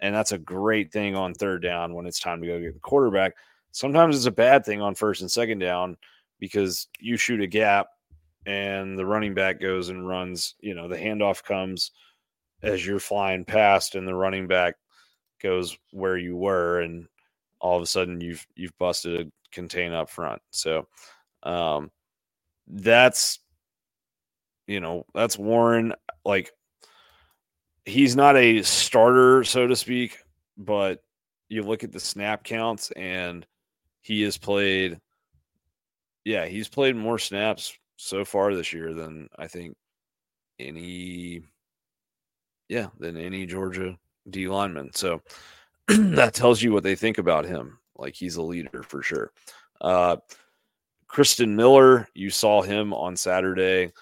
[0.00, 2.80] And that's a great thing on third down when it's time to go get the
[2.80, 3.34] quarterback.
[3.72, 5.96] Sometimes it's a bad thing on first and second down
[6.38, 7.88] because you shoot a gap
[8.46, 11.90] and the running back goes and runs, you know, the handoff comes
[12.62, 14.74] as you're flying past and the running back
[15.40, 17.06] goes where you were and
[17.60, 20.86] all of a sudden you've you've busted a contain up front so
[21.44, 21.90] um
[22.66, 23.38] that's
[24.66, 26.50] you know that's warren like
[27.88, 30.18] he's not a starter so to speak
[30.56, 31.02] but
[31.48, 33.46] you look at the snap counts and
[34.00, 34.98] he has played
[36.24, 39.76] yeah he's played more snaps so far this year than i think
[40.58, 41.40] any
[42.68, 43.96] yeah than any georgia
[44.30, 44.92] D lineman.
[44.94, 45.22] So
[45.88, 47.78] that tells you what they think about him.
[47.96, 49.32] Like he's a leader for sure.
[49.80, 50.16] Uh,
[51.06, 53.92] Christen Miller, you saw him on Saturday.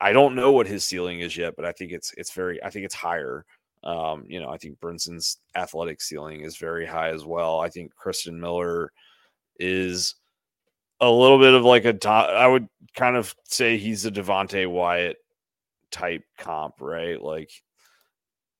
[0.00, 2.70] I don't know what his ceiling is yet, but I think it's it's very I
[2.70, 3.44] think it's higher.
[3.82, 7.60] Um, you know, I think Brinson's athletic ceiling is very high as well.
[7.60, 8.92] I think Christen Miller
[9.58, 10.14] is
[11.00, 15.18] a little bit of like a I would kind of say he's a Devonte Wyatt
[15.90, 17.20] type comp, right?
[17.20, 17.50] Like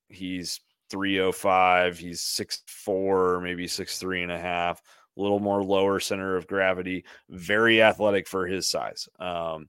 [0.08, 1.98] he's 305.
[1.98, 4.82] He's six four, maybe six three and a half,
[5.16, 9.08] a little more lower center of gravity, very athletic for his size.
[9.18, 9.68] Um,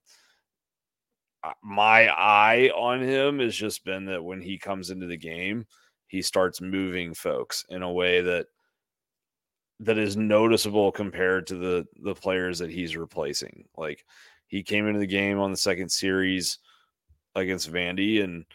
[1.63, 5.65] my eye on him has just been that when he comes into the game,
[6.07, 8.47] he starts moving folks in a way that
[9.79, 13.65] that is noticeable compared to the the players that he's replacing.
[13.75, 14.05] Like
[14.47, 16.59] he came into the game on the second series
[17.35, 18.45] against Vandy and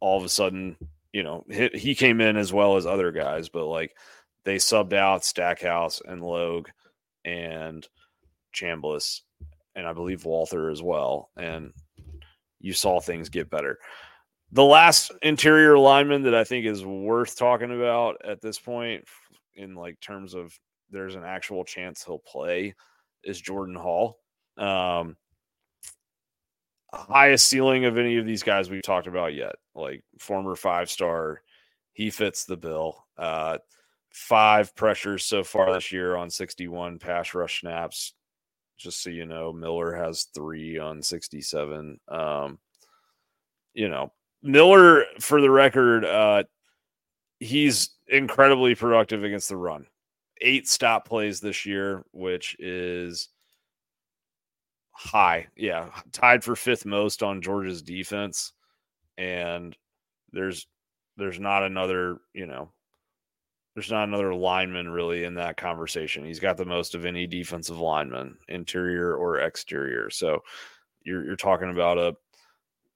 [0.00, 0.76] all of a sudden
[1.14, 3.96] you know, he, he came in as well as other guys, but like
[4.44, 6.68] they subbed out Stackhouse and Logue
[7.24, 7.86] and
[8.52, 9.20] Chambliss
[9.76, 11.30] and I believe Walther as well.
[11.36, 11.72] And
[12.64, 13.78] you saw things get better.
[14.52, 19.04] The last interior lineman that I think is worth talking about at this point,
[19.54, 20.58] in like terms of
[20.90, 22.74] there's an actual chance he'll play,
[23.22, 24.16] is Jordan Hall.
[24.56, 25.16] Um,
[26.90, 29.56] highest ceiling of any of these guys we've talked about yet.
[29.74, 31.42] Like former five star,
[31.92, 33.04] he fits the bill.
[33.18, 33.58] Uh,
[34.10, 38.14] five pressures so far this year on 61 pass rush snaps.
[38.76, 41.98] Just so you know, Miller has three on 67.
[42.08, 42.58] Um,
[43.72, 46.44] you know, Miller, for the record, uh,
[47.40, 49.86] he's incredibly productive against the run.
[50.40, 53.28] Eight stop plays this year, which is
[54.90, 55.46] high.
[55.56, 58.52] Yeah, tied for fifth most on Georgia's defense.
[59.16, 59.76] And
[60.32, 60.66] there's
[61.16, 62.72] there's not another, you know,
[63.74, 66.24] there's not another lineman really in that conversation.
[66.24, 70.10] He's got the most of any defensive lineman, interior or exterior.
[70.10, 70.42] So
[71.02, 72.16] you're you're talking about a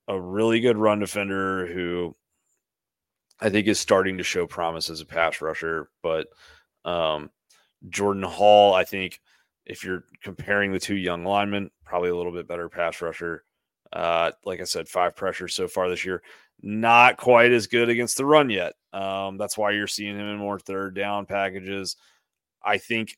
[0.08, 2.16] a really good run defender who
[3.40, 5.90] I think is starting to show promise as a pass rusher.
[6.02, 6.28] But
[6.84, 7.30] um,
[7.88, 9.20] Jordan Hall, I think
[9.66, 13.44] if you're comparing the two young linemen, probably a little bit better pass rusher.
[13.92, 16.22] Uh, like I said, five pressures so far this year.
[16.60, 18.74] Not quite as good against the run yet.
[18.92, 21.96] Um, that's why you're seeing him in more third down packages.
[22.62, 23.16] I think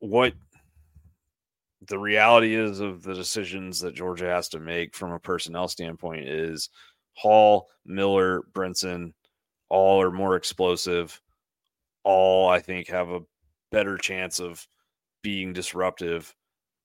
[0.00, 0.34] what
[1.88, 6.28] the reality is of the decisions that Georgia has to make from a personnel standpoint
[6.28, 6.70] is
[7.14, 9.12] Hall, Miller, Brinson,
[9.68, 11.20] all are more explosive.
[12.02, 13.20] All I think have a
[13.70, 14.66] better chance of
[15.22, 16.34] being disruptive.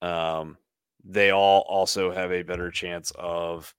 [0.01, 0.57] Um,
[1.03, 3.73] they all also have a better chance of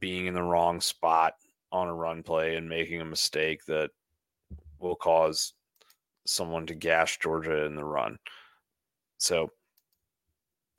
[0.00, 1.34] being in the wrong spot
[1.72, 3.90] on a run play and making a mistake that
[4.78, 5.54] will cause
[6.26, 8.18] someone to gash Georgia in the run.
[9.18, 9.50] So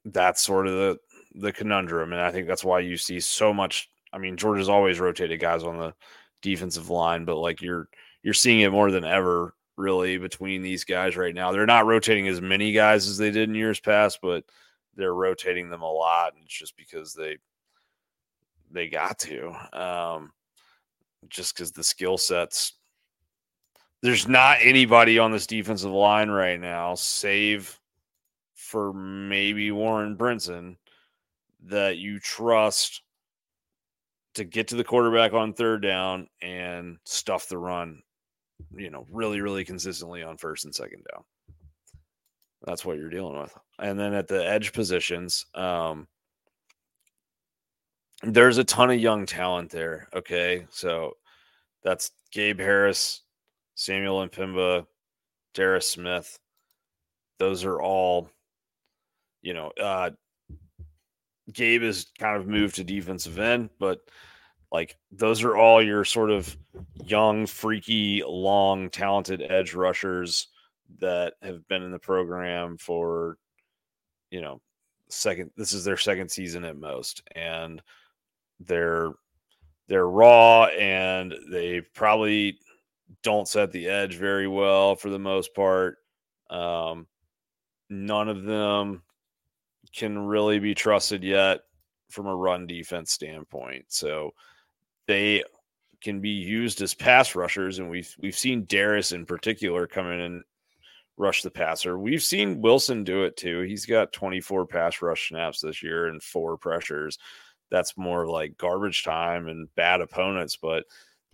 [0.05, 0.97] that's sort of the
[1.35, 3.89] the conundrum, and I think that's why you see so much.
[4.13, 5.93] I mean, Georgia's always rotated guys on the
[6.41, 7.89] defensive line, but like you're
[8.23, 11.51] you're seeing it more than ever, really, between these guys right now.
[11.51, 14.43] They're not rotating as many guys as they did in years past, but
[14.95, 17.37] they're rotating them a lot, and it's just because they
[18.71, 19.53] they got to.
[19.73, 20.31] Um,
[21.29, 22.73] just because the skill sets
[24.01, 27.79] there's not anybody on this defensive line right now, save
[28.53, 30.75] for maybe Warren Brinson,
[31.65, 33.01] that you trust
[34.35, 38.01] to get to the quarterback on third down and stuff the run,
[38.75, 41.23] you know, really, really consistently on first and second down.
[42.65, 43.53] That's what you're dealing with.
[43.79, 46.07] And then at the edge positions, um,
[48.23, 50.07] there's a ton of young talent there.
[50.13, 50.65] Okay.
[50.71, 51.17] So
[51.83, 53.21] that's Gabe Harris,
[53.75, 54.85] Samuel M'Pemba,
[55.53, 56.37] Darris Smith.
[57.39, 58.29] Those are all,
[59.41, 60.09] you know, uh,
[61.53, 63.99] Gabe has kind of moved to defensive end, but
[64.71, 66.57] like those are all your sort of
[67.05, 70.47] young, freaky, long, talented edge rushers
[70.99, 73.37] that have been in the program for,
[74.29, 74.59] you know,
[75.09, 75.51] second.
[75.55, 77.81] This is their second season at most, and
[78.59, 79.11] they're
[79.87, 82.59] they're raw and they probably
[83.23, 85.97] don't set the edge very well for the most part.
[86.49, 87.07] Um,
[87.89, 89.03] none of them
[89.95, 91.61] can really be trusted yet
[92.09, 93.85] from a run defense standpoint.
[93.87, 94.31] So
[95.07, 95.43] they
[96.01, 100.19] can be used as pass rushers, and we've we've seen Darris in particular come in
[100.19, 100.43] and
[101.17, 101.97] rush the passer.
[101.97, 103.61] We've seen Wilson do it too.
[103.61, 107.17] He's got 24 pass rush snaps this year and four pressures
[107.69, 110.85] that's more like garbage time and bad opponents, but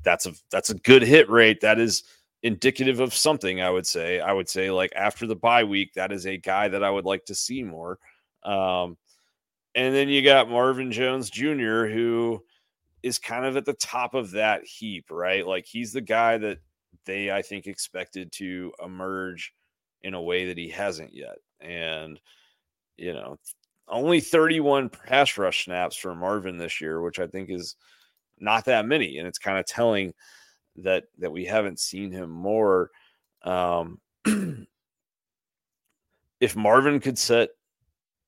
[0.04, 1.62] that's a that's a good hit rate.
[1.62, 2.04] That is
[2.44, 4.20] indicative of something, I would say.
[4.20, 7.06] I would say like after the bye week, that is a guy that I would
[7.06, 8.00] like to see more.
[8.44, 8.98] Um,
[9.76, 12.44] and then you got Marvin Jones Jr., who
[13.02, 15.46] is kind of at the top of that heap, right?
[15.46, 16.60] Like he's the guy that
[17.06, 19.54] they, I think, expected to emerge
[20.02, 21.38] in a way that he hasn't yet.
[21.60, 22.20] And,
[22.98, 23.38] you know,
[23.88, 27.76] only 31 pass rush snaps for Marvin this year, which I think is
[28.40, 30.14] not that many, and it's kind of telling
[30.78, 32.90] that that we haven't seen him more.
[33.44, 34.00] Um,
[36.40, 37.50] if Marvin could set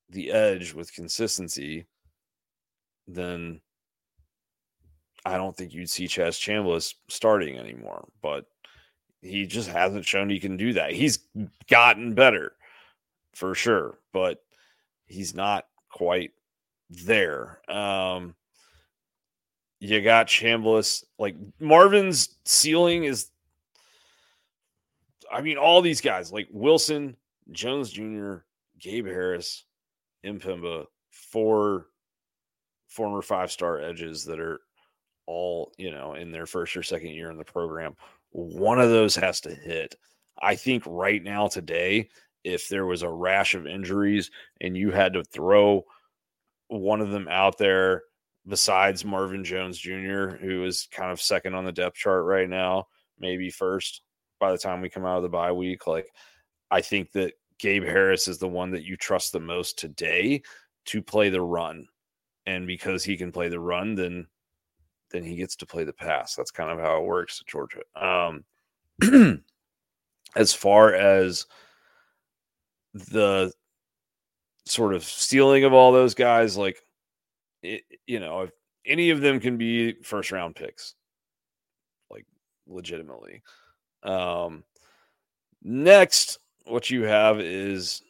[0.09, 1.85] the edge with consistency,
[3.07, 3.61] then
[5.25, 8.07] I don't think you'd see Chaz Chambliss starting anymore.
[8.21, 8.45] But
[9.21, 10.91] he just hasn't shown he can do that.
[10.91, 11.19] He's
[11.69, 12.53] gotten better
[13.33, 14.44] for sure, but
[15.05, 16.31] he's not quite
[16.89, 17.59] there.
[17.69, 18.35] Um,
[19.79, 21.03] you got Chambliss.
[21.19, 23.29] Like Marvin's ceiling is,
[25.31, 27.15] I mean, all these guys like Wilson,
[27.51, 28.37] Jones Jr.,
[28.79, 29.65] Gabe Harris,
[30.23, 31.87] M'Pemba, four
[32.87, 34.61] former five star edges that are
[35.27, 37.95] all, you know, in their first or second year in the program.
[38.31, 39.95] One of those has to hit.
[40.41, 42.09] I think right now, today,
[42.45, 44.29] if there was a rash of injuries
[44.61, 45.83] and you had to throw
[46.67, 48.03] one of them out there
[48.47, 52.87] besides Marvin Jones Jr., who is kind of second on the depth chart right now,
[53.19, 54.01] maybe first
[54.39, 55.87] by the time we come out of the bye week.
[55.87, 56.07] Like,
[56.69, 60.43] I think that Gabe Harris is the one that you trust the most today
[60.85, 61.87] to play the run.
[62.45, 64.27] And because he can play the run, then
[65.11, 66.35] then he gets to play the pass.
[66.35, 67.81] That's kind of how it works at Georgia.
[67.95, 68.43] Um,
[70.35, 71.45] as far as
[72.95, 73.51] the
[74.65, 76.81] sort of stealing of all those guys, like
[77.61, 78.51] it, you know, if
[78.85, 80.95] any of them can be first round picks,
[82.09, 82.25] like
[82.67, 83.41] legitimately.
[84.03, 84.63] Um,
[85.61, 88.01] next, what you have is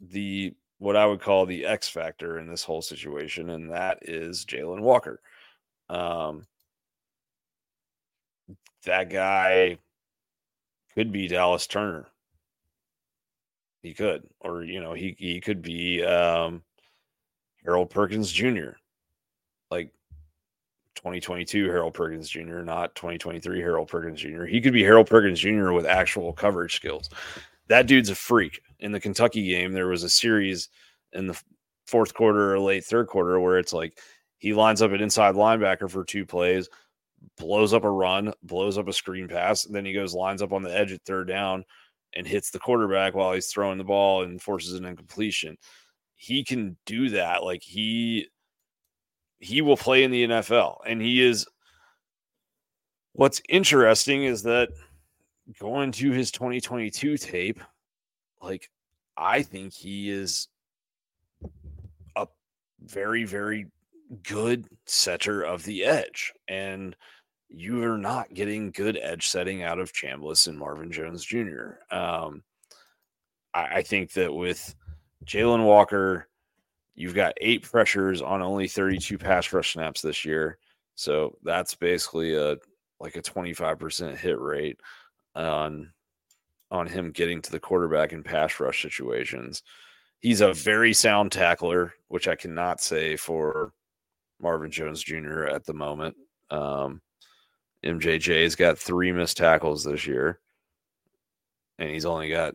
[0.00, 4.44] the what I would call the X factor in this whole situation, and that is
[4.44, 5.20] Jalon Walker.
[5.88, 6.46] Um,
[8.84, 9.78] that guy
[10.94, 12.08] could be Dallas Turner.
[13.84, 16.62] He could, or you know, he he could be um,
[17.62, 18.70] Harold Perkins Jr.
[19.70, 19.92] Like
[20.94, 24.44] 2022 Harold Perkins Jr., not 2023 Harold Perkins Jr.
[24.44, 25.72] He could be Harold Perkins Jr.
[25.72, 27.10] with actual coverage skills.
[27.68, 28.62] That dude's a freak.
[28.80, 30.70] In the Kentucky game, there was a series
[31.12, 31.38] in the
[31.86, 33.98] fourth quarter or late third quarter where it's like
[34.38, 36.70] he lines up an inside linebacker for two plays,
[37.36, 40.62] blows up a run, blows up a screen pass, then he goes lines up on
[40.62, 41.66] the edge at third down
[42.14, 45.56] and hits the quarterback while he's throwing the ball and forces an incompletion.
[46.16, 47.42] He can do that.
[47.42, 48.28] Like he
[49.38, 51.46] he will play in the NFL and he is
[53.12, 54.70] what's interesting is that
[55.58, 57.60] going to his 2022 tape
[58.40, 58.70] like
[59.16, 60.48] I think he is
[62.16, 62.26] a
[62.80, 63.66] very very
[64.22, 66.32] good setter of the edge.
[66.48, 66.96] And
[67.56, 71.74] you are not getting good edge setting out of Chambliss and Marvin Jones Jr.
[71.90, 72.42] Um,
[73.52, 74.74] I, I think that with
[75.24, 76.28] Jalon Walker,
[76.94, 80.58] you've got eight pressures on only 32 pass rush snaps this year.
[80.94, 82.56] So that's basically a
[83.00, 84.80] like a 25% hit rate
[85.34, 85.92] on
[86.70, 89.62] on him getting to the quarterback in pass rush situations.
[90.20, 93.72] He's a very sound tackler, which I cannot say for
[94.40, 95.44] Marvin Jones Jr.
[95.44, 96.16] at the moment.
[96.50, 97.00] Um,
[97.84, 100.40] MJJ's got three missed tackles this year,
[101.78, 102.54] and he's only got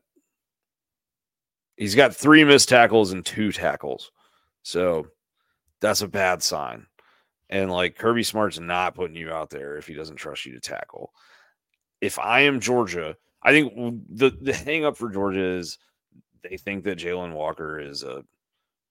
[1.79, 4.11] He's got three missed tackles and two tackles.
[4.63, 5.07] So
[5.79, 6.85] that's a bad sign.
[7.49, 10.59] And like Kirby Smart's not putting you out there if he doesn't trust you to
[10.59, 11.13] tackle.
[12.01, 15.77] If I am Georgia, I think the the hang up for Georgia is
[16.43, 18.25] they think that Jalon Walker is a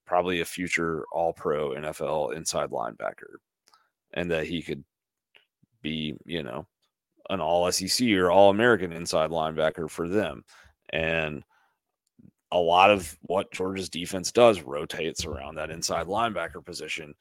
[0.07, 3.36] probably a future all pro NFL inside linebacker
[4.14, 4.82] and that he could
[5.83, 6.66] be, you know,
[7.31, 10.45] an all SEC or all American inside linebacker for them.
[10.91, 11.45] And
[12.51, 17.14] a lot of what Georgia's defense does rotates around that inside linebacker position.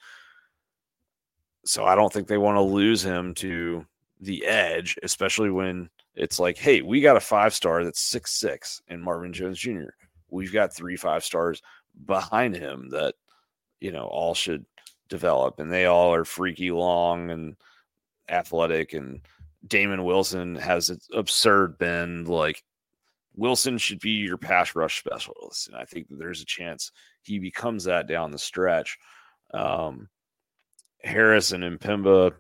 [1.66, 3.86] So I don't think they want to lose him to
[4.22, 8.82] the edge, especially when it's like, hey, we got a five star that's six six
[8.88, 9.90] in Marvin Jones Jr.
[10.30, 11.62] We've got three five stars
[12.06, 13.16] behind him that
[13.82, 14.66] you know all should
[15.10, 17.56] develop, and they all are freaky long and
[18.30, 18.94] athletic.
[18.94, 19.22] And
[19.66, 22.64] Damon Wilson has an absurd bend, like
[23.36, 25.68] Wilson should be your pass rush specialist.
[25.68, 28.98] And I think there's a chance he becomes that down the stretch.
[29.54, 30.10] Um,
[31.04, 32.34] Harris and M'Pemba,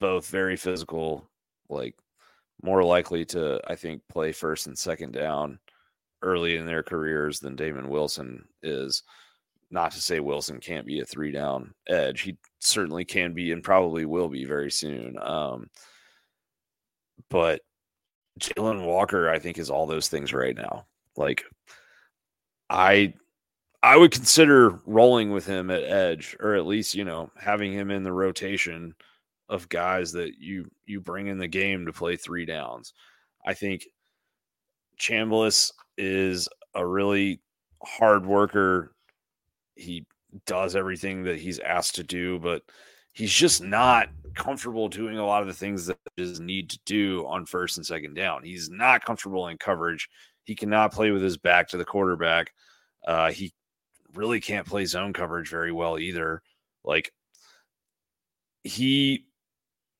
[0.00, 1.28] both very physical,
[1.68, 1.94] like
[2.62, 5.58] more likely to, I think, play first and second down
[6.22, 9.02] early in their careers than Damon Wilson is.
[9.72, 12.20] Not to say Wilson can't be a three down edge.
[12.20, 15.16] He certainly can be and probably will be very soon.
[15.20, 15.68] Um,
[17.30, 17.62] but
[18.38, 20.86] Jalon Walker, I think, is all those things right now.
[21.16, 21.42] Like,
[22.70, 23.14] I
[23.82, 27.90] I would consider rolling with him at edge, or at least you know having him
[27.90, 28.94] in the rotation
[29.48, 32.94] of guys that you you bring in the game to play three downs.
[33.44, 33.84] I think
[35.00, 37.40] Chambliss is a really
[37.82, 38.94] hard worker.
[39.82, 40.06] He
[40.46, 42.62] does everything that he's asked to do, but
[43.12, 47.26] he's just not comfortable doing a lot of the things that his need to do
[47.26, 48.42] on first and second down.
[48.42, 50.08] He's not comfortable in coverage.
[50.44, 52.52] He cannot play with his back to the quarterback.
[53.06, 53.52] Uh, he
[54.14, 56.42] really can't play zone coverage very well either.
[56.84, 57.12] Like
[58.64, 59.26] he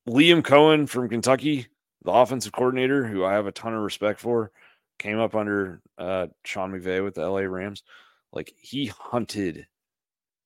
[0.08, 1.66] Liam Coen from Kentucky,
[2.04, 4.50] the offensive coordinator, who I have a ton of respect for,
[4.98, 7.82] came up under uh, Sean McVay with the LA Rams.
[8.32, 9.66] Like he hunted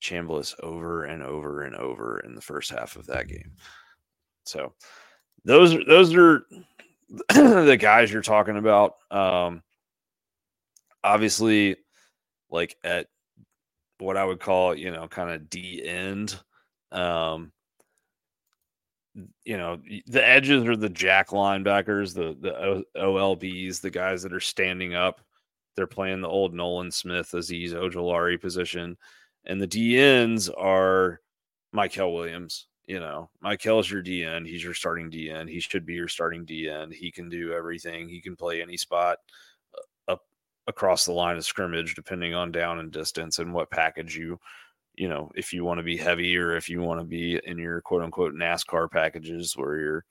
[0.03, 3.53] Chambliss over and over and over in the first half of that game.
[4.45, 4.75] So
[5.45, 6.47] those are those are
[7.29, 8.95] the guys you're talking about.
[9.11, 9.63] Um,
[11.03, 11.77] obviously,
[12.51, 13.07] like at
[13.99, 16.39] what I would call, you know, kind of D end.
[16.93, 17.53] Um,
[19.45, 24.41] you know, the edges are the jack linebackers, the the OLBs, the guys that are
[24.41, 25.21] standing up.
[25.75, 28.97] They're playing the old Nolan Smith, Azeez Ojulari position,
[29.47, 31.21] and the DNs are
[31.75, 32.67] Mykel Williams.
[32.87, 34.47] You know, is your DN.
[34.47, 35.51] He's your starting DN.
[35.51, 36.93] He should be your starting DN.
[36.93, 38.09] He can do everything.
[38.09, 39.19] He can play any spot
[40.07, 40.23] uh, up
[40.69, 44.39] across the line of scrimmage, depending on down and distance and what package you
[44.97, 47.59] you know, if you want to be heavy or if you want to be in
[47.59, 50.05] your quote unquote NASCAR packages where you're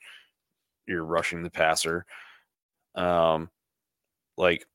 [0.88, 2.06] you're rushing the passer.
[2.94, 3.50] Um
[4.38, 4.66] like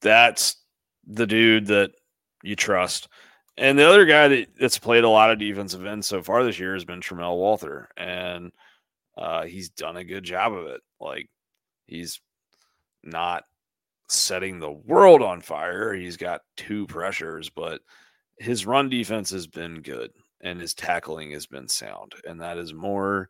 [0.00, 0.56] that's
[1.06, 1.92] the dude that
[2.42, 3.08] you trust.
[3.58, 6.60] And the other guy that, that's played a lot of defensive ends so far this
[6.60, 7.86] year has been Tramel Walthour.
[7.96, 8.52] And
[9.16, 10.80] uh, he's done a good job of it.
[11.00, 11.28] Like
[11.86, 12.20] he's
[13.02, 13.42] not
[14.08, 15.92] setting the world on fire.
[15.92, 17.80] He's got two pressures, but
[18.38, 22.12] his run defense has been good and his tackling has been sound.
[22.24, 23.28] And that is more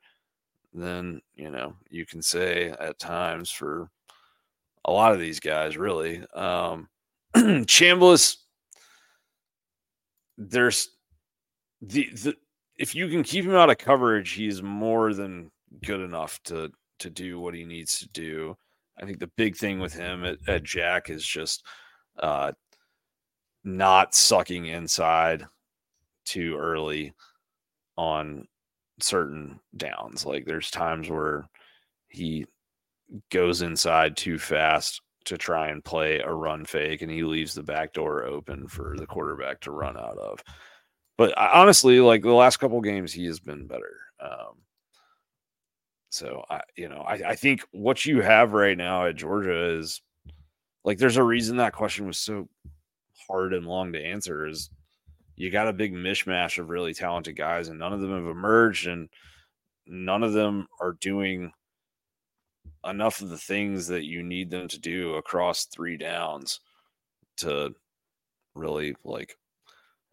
[0.75, 3.89] than, you know, you can say at times for
[4.85, 6.23] a lot of these guys, really.
[6.35, 6.91] Um,
[7.35, 8.37] Chambliss,
[10.39, 10.91] there's
[11.83, 12.35] the, the,
[12.77, 15.51] if you can keep him out of coverage, he's more than
[15.85, 16.71] good enough to
[17.01, 18.57] to do what he needs to do.
[19.01, 21.65] I think the big thing with him at, at Jack is just
[22.19, 22.53] uh,
[23.63, 25.47] not sucking inside
[26.25, 27.13] too early
[27.97, 28.47] on
[29.01, 30.27] certain downs.
[30.27, 31.49] Like there's times where
[32.09, 32.47] he
[33.31, 37.63] goes inside too fast to try and play a run fake and he leaves the
[37.63, 40.43] back door open for the quarterback to run out of.
[41.17, 43.97] But honestly, like the last couple games, he has been better.
[44.21, 44.63] Um,
[46.11, 50.01] so I, you know, I, I think what you have right now at Georgia is
[50.85, 52.49] like there's a reason that question was so
[53.29, 54.71] hard and long to answer is
[55.37, 58.87] you got a big mishmash of really talented guys and none of them have emerged
[58.87, 59.09] and
[59.87, 61.53] none of them are doing
[62.85, 66.61] enough of the things that you need them to do across three downs
[67.39, 67.75] to
[68.55, 69.37] really like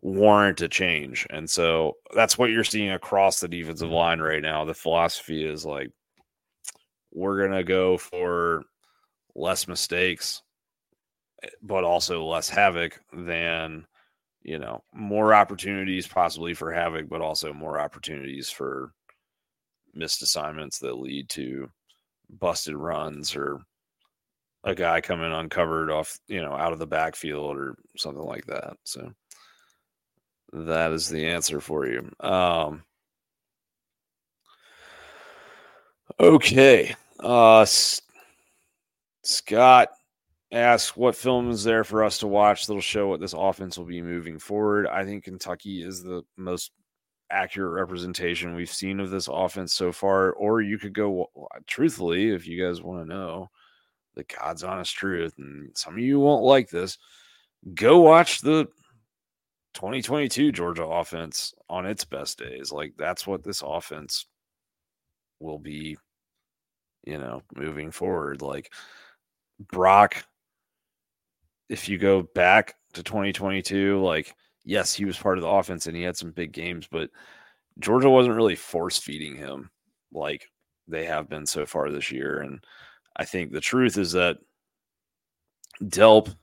[0.02, 1.26] warrant a change.
[1.30, 3.96] And so that's what you're seeing across the defensive mm-hmm.
[3.96, 4.66] line right now.
[4.66, 5.92] The philosophy is like
[7.14, 8.64] we're going to go for
[9.36, 10.42] less mistakes
[11.44, 13.86] eh, but also less havoc than
[14.44, 18.94] you know more opportunities possibly for havoc but also more opportunities for
[19.94, 21.70] missed assignments that lead to
[22.30, 23.62] busted runs or
[24.64, 28.78] a guy coming uncovered off you know out of the backfield or something like that.
[28.84, 29.12] So
[30.54, 32.10] that is the answer for you.
[32.20, 32.84] Um
[36.20, 36.96] okay.
[37.20, 37.66] Uh
[39.24, 39.90] scott
[40.52, 43.86] asks what film is there for us to watch that'll show what this offense will
[43.86, 44.88] be moving forward.
[44.88, 46.72] I think Kentucky is the most
[47.30, 50.32] accurate representation we've seen of this offense so far.
[50.34, 51.30] Or you could go
[51.68, 53.50] truthfully, if you guys want to know
[54.16, 56.98] the God's honest truth, and some of you won't like this,
[57.74, 58.66] go watch the
[59.74, 62.72] 2022 Georgia offense on its best days.
[62.72, 64.26] Like that's what this offense
[65.40, 65.98] will be,
[67.04, 68.42] you know, moving forward.
[68.42, 68.72] Like
[69.60, 70.26] Brock
[71.70, 74.36] if you go back to 2022, like,
[74.66, 77.10] yes, he was part of the offense and he had some big games, but
[77.80, 79.70] Georgia wasn't really force feeding him
[80.12, 80.50] like
[80.88, 82.42] they have been so far this year.
[82.42, 82.64] And
[83.16, 84.38] I think the truth is that
[85.84, 86.36] Delp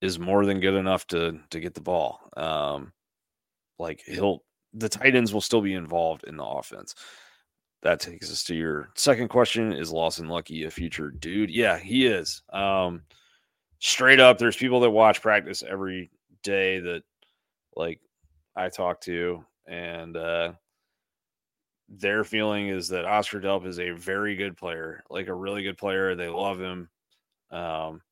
[0.00, 2.20] is more than good enough to to get the ball.
[2.36, 2.92] Um,
[3.78, 4.42] like he'll
[4.72, 6.94] the tight ends will still be involved in the offense.
[7.82, 11.50] That takes us to your second question: Is Lawson Luckie a future dude?
[11.50, 12.42] Yeah, he is.
[12.52, 13.02] Um,
[13.78, 16.10] straight up, there's people that watch practice every
[16.42, 17.02] day that
[17.76, 18.00] like
[18.56, 20.52] I talked to, and uh,
[21.88, 25.78] their feeling is that Oscar Delp is a very good player, like a really good
[25.78, 26.14] player.
[26.14, 26.88] They love him.
[27.50, 28.02] Um,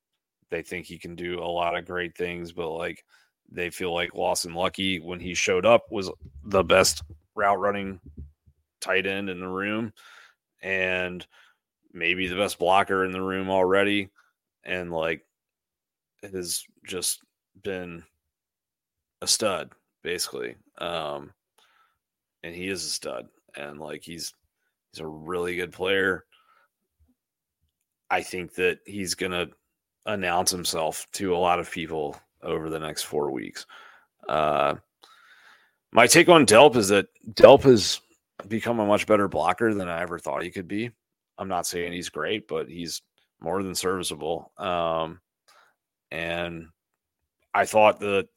[0.49, 3.03] they think he can do a lot of great things, but like
[3.51, 6.11] they feel like Lawson Luckie when he showed up was
[6.43, 7.03] the best
[7.35, 7.99] route running
[8.81, 9.93] tight end in the room
[10.61, 11.25] and
[11.93, 14.09] maybe the best blocker in the room already.
[14.63, 15.25] And like
[16.21, 17.21] has just
[17.63, 18.03] been
[19.21, 19.71] a stud,
[20.03, 20.55] basically.
[20.77, 21.33] Um,
[22.43, 24.33] and he is a stud, and like he's
[24.91, 26.25] he's a really good player.
[28.09, 29.47] I think that he's gonna
[30.05, 33.65] announce himself to a lot of people over the next four weeks.
[34.27, 34.75] Uh,
[35.91, 38.01] my take on Delp is that Delp has
[38.47, 40.91] become a much better blocker than I ever thought he could be.
[41.37, 43.01] I'm not saying he's great, but he's
[43.41, 44.51] more than serviceable.
[44.57, 45.19] Um,
[46.11, 46.67] and
[47.53, 48.27] I thought that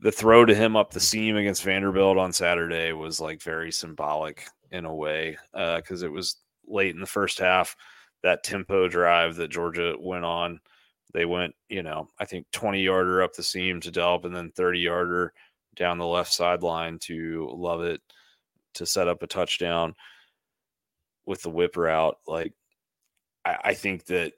[0.00, 4.46] the throw to him up the seam against Vanderbilt on Saturday was like very symbolic
[4.70, 7.76] in a way because uh, it was late in the first half.
[8.22, 10.60] That tempo drive that Georgia went on,
[11.14, 14.50] they went, you know, I think 20 yarder up the seam to Delp and then
[14.50, 15.32] 30 yarder
[15.76, 18.00] down the left sideline to Lovett
[18.74, 19.94] to set up a touchdown
[21.26, 22.16] with the whip route.
[22.26, 22.52] Like,
[23.44, 24.32] I, I think that,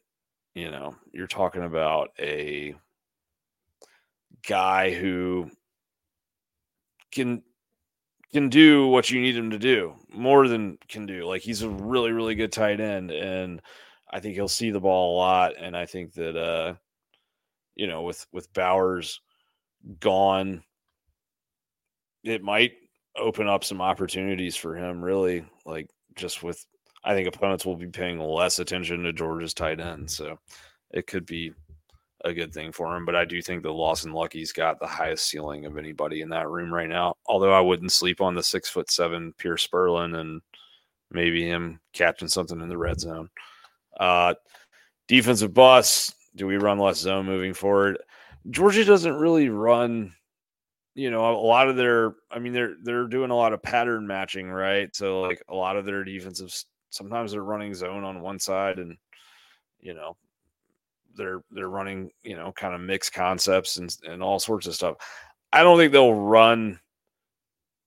[0.54, 2.74] you know, you're talking about a
[4.46, 5.50] guy who
[7.10, 7.42] can
[8.32, 11.24] can do what you need him to do more than can do.
[11.24, 13.60] Like he's a really, really good tight end, and
[14.10, 15.54] I think he'll see the ball a lot.
[15.58, 16.74] And I think that uh,
[17.74, 19.20] you know, with with Bowers
[19.98, 20.62] gone,
[22.22, 22.72] it might
[23.16, 25.02] open up some opportunities for him.
[25.02, 26.64] Really, like just with,
[27.04, 30.38] I think opponents will be paying less attention to Georgia's tight end, so
[30.92, 31.52] it could be
[32.24, 33.04] a good thing for him.
[33.04, 36.48] But I do think that Lawson Luckie's got the highest ceiling of anybody in that
[36.48, 37.14] room right now.
[37.26, 40.40] Although I wouldn't sleep on the six foot seven Pearce Spurlin and
[41.10, 43.30] maybe him catching something in the red zone.
[43.98, 44.34] Uh,
[45.08, 46.14] defensive bus.
[46.36, 47.98] Do we run less zone moving forward?
[48.50, 50.14] Georgia doesn't really run.
[50.94, 52.14] You know, a lot of their.
[52.30, 54.94] I mean, they're they're doing a lot of pattern matching, right?
[54.94, 56.54] So like a lot of their defensive.
[56.90, 58.96] Sometimes they're running zone on one side, and
[59.80, 60.16] you know
[61.16, 64.96] they're they're running you know kind of mixed concepts and and all sorts of stuff.
[65.52, 66.78] I don't think they'll run.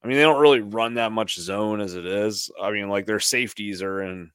[0.04, 2.52] I mean, they don't really run that much zone as it is.
[2.62, 4.32] I mean, like their safeties are in,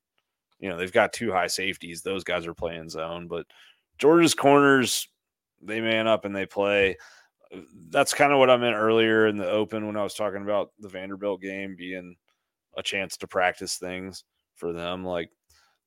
[0.61, 2.01] you know, they've got two high safeties.
[2.01, 3.45] Those guys are playing zone, but
[3.99, 5.09] Georgia's corners,
[5.61, 6.97] they man up and they play.
[7.91, 10.71] That's kind of what I meant earlier in the open when I was talking about
[10.79, 12.17] the Vanderbilt game being
[12.77, 14.25] a chance to practice things
[14.55, 15.05] for them.
[15.05, 15.31] Like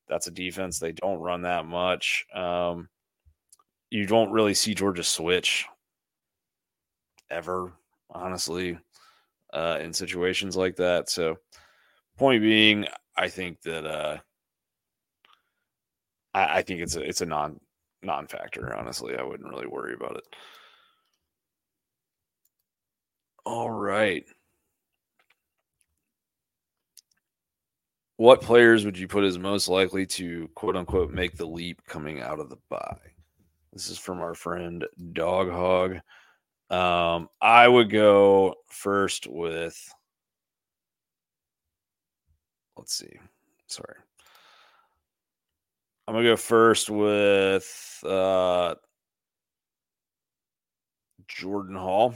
[0.08, 2.26] that's a defense they don't run that much.
[2.34, 2.88] Um,
[3.90, 5.66] you don't really see Georgia switch
[7.30, 7.72] ever,
[8.10, 8.78] honestly,
[9.52, 11.10] uh, in situations like that.
[11.10, 11.36] So,
[12.18, 12.86] point being,
[13.16, 14.18] I think that uh,
[16.34, 17.60] I, I think it's a it's a non
[18.02, 18.74] non factor.
[18.74, 20.24] Honestly, I wouldn't really worry about it.
[23.44, 24.26] All right.
[28.22, 32.20] What players would you put as most likely to quote unquote make the leap coming
[32.20, 32.96] out of the bye?
[33.72, 35.96] This is from our friend Dog Hog.
[36.70, 39.76] Um, I would go first with,
[42.76, 43.18] let's see,
[43.66, 43.96] sorry.
[46.06, 48.76] I'm gonna go first with uh,
[51.26, 52.14] Jordan Hall.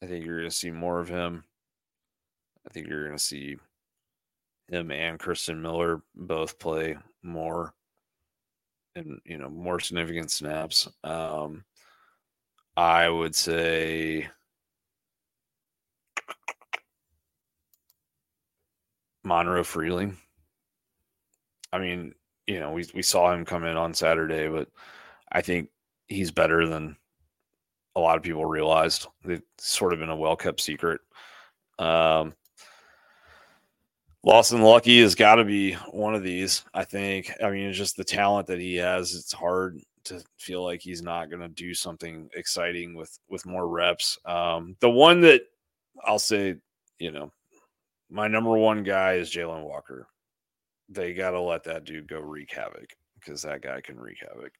[0.00, 1.42] I think you're gonna see more of him.
[2.66, 3.56] I think you're gonna see
[4.68, 7.74] him and Christian Miller both play more
[8.94, 10.88] and you know more significant snaps.
[11.04, 11.64] Um,
[12.76, 14.28] I would say
[19.24, 20.16] Monroe Freeling.
[21.72, 22.14] I mean,
[22.46, 24.68] you know, we we saw him come in on Saturday, but
[25.30, 25.68] I think
[26.08, 26.96] he's better than
[27.96, 29.06] a lot of people realized.
[29.24, 31.00] It's sort of been a well kept secret.
[31.78, 32.34] Um,
[34.24, 36.64] Lawson Luckie has got to be one of these.
[36.74, 37.32] I think.
[37.42, 39.14] I mean, it's just the talent that he has.
[39.14, 43.68] It's hard to feel like he's not going to do something exciting with with more
[43.68, 44.18] reps.
[44.24, 45.42] Um, the one that
[46.04, 46.56] I'll say,
[46.98, 47.32] you know,
[48.10, 50.06] my number one guy is Jalon Walker.
[50.88, 54.52] They got to let that dude go wreak havoc because that guy can wreak havoc.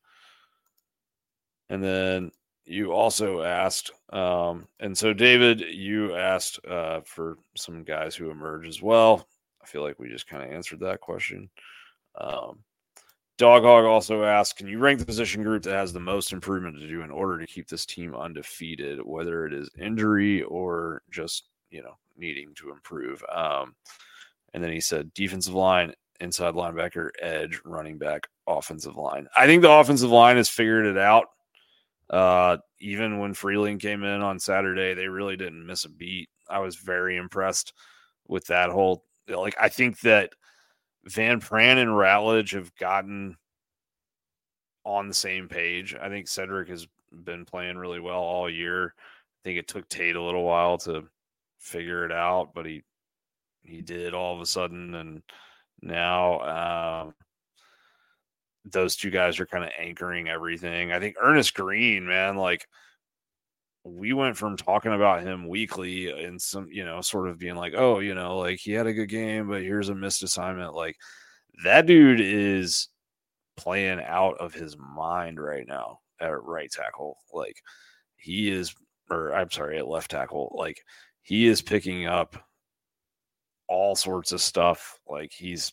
[1.68, 2.30] And then
[2.64, 8.66] you also asked, um, and so David, you asked uh, for some guys who emerge
[8.66, 9.26] as well.
[9.62, 11.48] I feel like we just kind of answered that question.
[12.14, 12.58] Um,
[13.38, 16.78] Dog Hog also asked, can you rank the position group that has the most improvement
[16.78, 21.44] to do in order to keep this team undefeated, whether it is injury or just,
[21.70, 23.24] you know, needing to improve?
[23.32, 23.74] Um,
[24.54, 29.26] and then he said defensive line, inside linebacker, edge, running back, offensive line.
[29.34, 31.26] I think the offensive line has figured it out.
[32.10, 36.28] Uh, even when Freeling came in on Saturday, they really didn't miss a beat.
[36.50, 37.72] I was very impressed
[38.28, 40.30] with that whole like I think that
[41.04, 43.36] Van Pran and Ratledge have gotten
[44.84, 45.94] on the same page.
[46.00, 46.86] I think Sedrick has
[47.24, 48.94] been playing really well all year.
[48.96, 51.08] I think it took Tate a little while to
[51.58, 52.82] figure it out, but he
[53.62, 55.22] he did all of a sudden, and
[55.80, 57.14] now um,
[58.64, 60.92] those two guys are kind of anchoring everything.
[60.92, 62.66] I think Earnest Greene, man, like
[63.84, 67.74] we went from talking about him weekly and some, you know, sort of being like,
[67.76, 70.74] oh, you know, like he had a good game, but here's a missed assignment.
[70.74, 70.96] Like
[71.64, 72.88] that dude is
[73.56, 77.18] playing out of his mind right now at right tackle.
[77.32, 77.56] Like
[78.16, 78.74] he is,
[79.10, 80.54] or I'm sorry, at left tackle.
[80.56, 80.78] Like
[81.22, 82.36] he is picking up
[83.68, 84.98] all sorts of stuff.
[85.08, 85.72] Like he's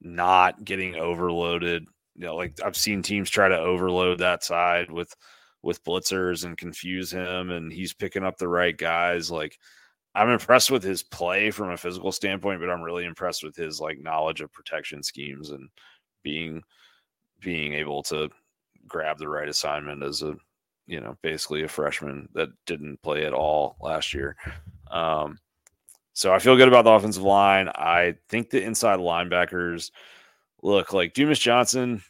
[0.00, 1.84] not getting overloaded.
[2.14, 5.14] You know, like I've seen teams try to overload that side with
[5.62, 9.30] with blitzers and confuse him, and he's picking up the right guys.
[9.30, 9.58] Like
[10.14, 13.80] I'm impressed with his play from a physical standpoint, but I'm really impressed with his
[13.80, 15.68] like knowledge of protection schemes and
[16.22, 16.62] being
[17.40, 18.28] being able to
[18.86, 20.34] grab the right assignment as a
[20.86, 24.36] you know basically a freshman that didn't play at all last year.
[24.90, 25.38] Um,
[26.12, 27.68] so I feel good about the offensive line.
[27.68, 29.90] I think the inside linebackers
[30.62, 32.02] look like Dumas Johnson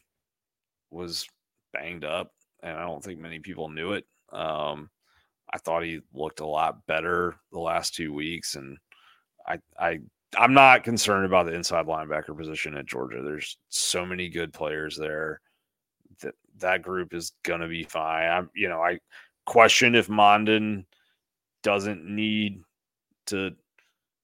[0.90, 1.26] was
[1.72, 2.32] banged up,
[2.62, 4.04] and I don't think many people knew it.
[4.32, 4.90] Um,
[5.52, 8.78] I thought he looked a lot better the last two weeks, and
[9.46, 10.00] I, I,
[10.36, 13.22] I'm not concerned about the inside linebacker position at Georgia.
[13.22, 15.40] There's so many good players there
[16.22, 18.28] that that group is gonna be fine.
[18.28, 18.98] I'm, you know, I
[19.44, 20.84] question if Mondon
[21.62, 22.62] doesn't need
[23.26, 23.54] to,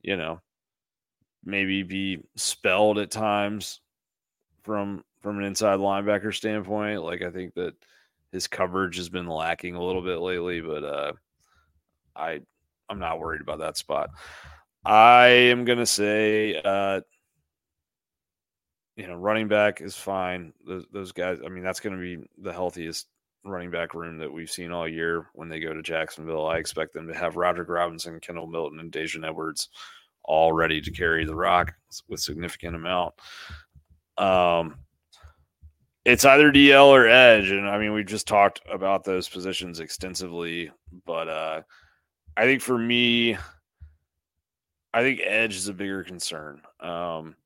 [0.02, 0.40] you know,
[1.44, 3.80] maybe be spelled at times
[4.62, 7.02] from from an inside linebacker standpoint.
[7.02, 7.74] Like I think that
[8.32, 11.12] his coverage has been lacking a little bit lately, but uh
[12.16, 12.40] I
[12.88, 14.10] I'm not worried about that spot.
[14.84, 17.00] I am gonna say uh
[18.96, 20.52] you know, running back is fine.
[20.66, 23.06] Those, those guys, I mean, that's to be the healthiest
[23.44, 26.48] running back room that we've seen all year when they go to Jacksonville.
[26.48, 29.68] I expect them to have Roderick Robinson, Kendall Milton, and Daijun Edwards
[30.24, 31.72] all ready to carry the rock
[32.08, 33.14] with significant amount.
[34.18, 34.80] Um,
[36.08, 40.70] it's either DL or edge, and I mean we've just talked about those positions extensively,
[41.04, 41.62] but uh,
[42.34, 43.36] I think for me,
[44.94, 46.62] I think edge is a bigger concern.
[46.80, 47.36] Um,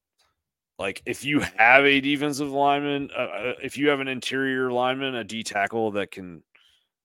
[0.78, 5.16] like if you have a defensive lineman, uh, uh if you have an interior lineman,
[5.16, 6.44] a D tackle that can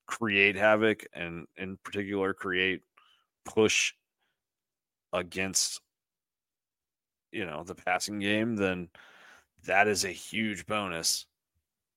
[0.05, 2.83] create havoc and in particular create
[3.45, 3.93] push
[5.11, 5.81] against
[7.31, 8.89] you know the passing game, then
[9.65, 11.25] that is a huge bonus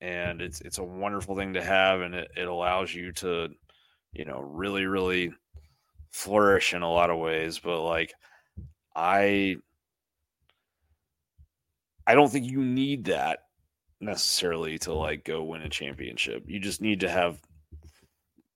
[0.00, 3.48] and it's it's a wonderful thing to have and it, it allows you to
[4.12, 5.32] you know really really
[6.10, 8.12] flourish in a lot of ways but like
[8.96, 9.56] i
[12.06, 13.40] i don't think you need that
[14.00, 16.44] necessarily to like go win a championship.
[16.46, 17.40] You just need to have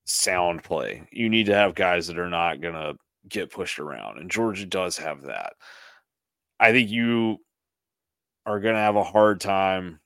[0.05, 1.07] sound play.
[1.13, 2.95] You need to have guys that are not gonna
[3.29, 5.55] get pushed around and georgia does have that.
[6.61, 7.39] I think you
[8.47, 10.01] are gonna have a hard time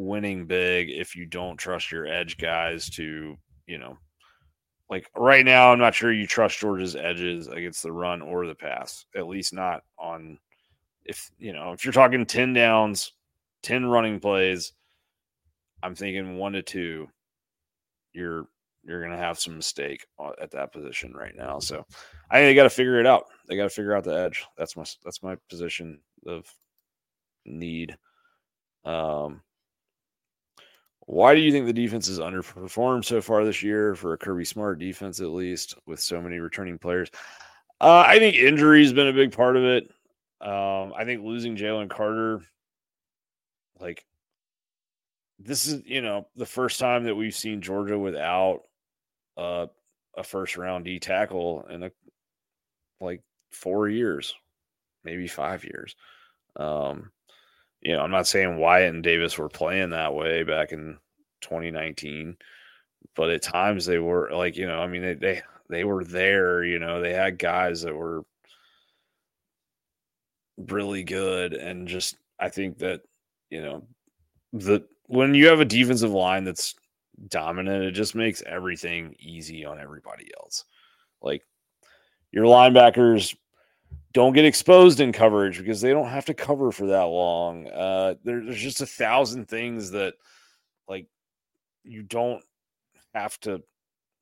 [0.00, 3.36] winning big if you don't trust your edge guys to,
[3.66, 3.98] you know,
[4.88, 8.54] like right now, I'm not sure you trust Georgia's edges against the run or the
[8.54, 10.38] pass, at least not on
[11.04, 13.12] if, you know, if you're talking 10 downs,
[13.62, 14.72] 10 running plays,
[15.82, 17.08] I'm thinking one to two,
[18.12, 18.46] you're,
[18.84, 20.06] you're going to have some mistake
[20.40, 21.58] at that position right now.
[21.58, 21.84] So
[22.30, 23.26] I think they got to figure it out.
[23.48, 24.44] They got to figure out the edge.
[24.56, 26.46] That's my, that's my position of
[27.44, 27.96] need.
[28.84, 29.42] Um,
[31.10, 34.44] why do you think the defense has underperformed so far this year for a Kirby
[34.44, 37.10] Smart defense, at least with so many returning players?
[37.80, 39.90] Uh, I think injury has been a big part of it.
[40.40, 42.42] Um, I think losing Jalen Carter,
[43.80, 44.04] like,
[45.40, 48.60] this is, you know, the first time that we've seen Georgia without
[49.36, 49.66] uh,
[50.16, 51.90] a first round D tackle in a,
[53.00, 54.32] like four years,
[55.02, 55.96] maybe five years.
[56.54, 57.10] Um,
[57.80, 60.98] you know, I'm not saying Wyatt and Davis were playing that way back in
[61.40, 62.36] 2019,
[63.16, 66.62] but at times they were like, you know, I mean, they they, they were there.
[66.64, 68.24] You know, they had guys that were
[70.58, 73.00] really good, and just I think that
[73.48, 73.86] you know
[74.52, 76.74] the when you have a defensive line that's
[77.28, 80.64] dominant, it just makes everything easy on everybody else.
[81.22, 81.42] Like
[82.30, 83.34] your linebackers
[84.12, 87.68] don't get exposed in coverage because they don't have to cover for that long.
[87.68, 90.14] Uh, there, there's just a thousand things that
[90.88, 91.06] like
[91.84, 92.42] you don't
[93.14, 93.62] have to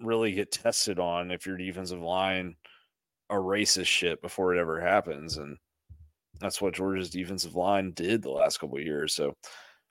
[0.01, 2.55] really get tested on if your defensive line
[3.31, 5.39] erases shit before it ever happens.
[5.39, 5.57] And
[6.41, 9.15] that's what Georgia's defensive line did the last couple years.
[9.15, 9.37] So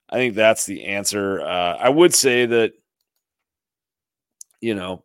[0.10, 1.42] I think that's the answer.
[1.42, 2.74] Uh, I would say that,
[4.62, 5.04] you know,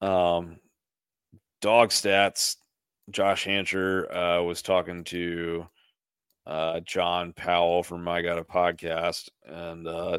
[0.00, 0.56] um,
[1.60, 2.56] dog stats.
[3.10, 5.66] Josh Hancher uh, was talking to
[6.46, 10.18] uh, John Powell from My Got a Podcast, and uh,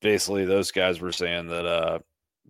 [0.00, 1.98] basically those guys were saying that uh,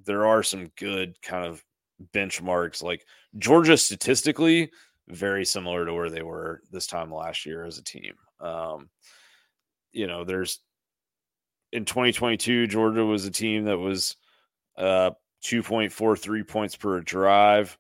[0.04, 1.64] there are some good kind of
[2.12, 2.82] benchmarks.
[2.82, 3.04] Like
[3.38, 4.70] Georgia, statistically,
[5.08, 8.14] very similar to where they were this time last year as a team.
[8.40, 8.88] Um,
[9.92, 10.60] you know, there's
[11.72, 14.16] in 2022, Georgia was a team that was
[14.76, 15.10] uh,
[15.44, 17.76] 2.43 points per drive.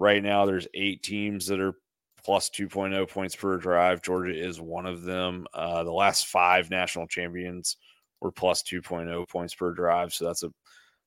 [0.00, 1.74] Right now, there's eight teams that are
[2.24, 4.00] plus 2.0 points per drive.
[4.00, 5.46] Georgia is one of them.
[5.52, 7.76] Uh, the last five national champions
[8.22, 10.50] were plus 2.0 points per drive, so that's a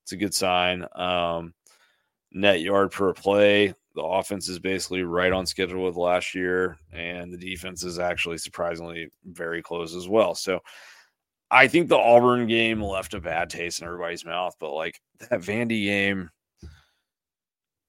[0.04, 0.86] it's a good sign.
[0.96, 1.56] Um,
[2.34, 7.34] net yard per play, the offense is basically right on schedule with last year, and
[7.34, 10.36] the defense is actually surprisingly very close as well.
[10.36, 10.60] So
[11.50, 15.42] I think the Auburn game left a bad taste in everybody's mouth, but like that
[15.42, 16.30] Vandy game,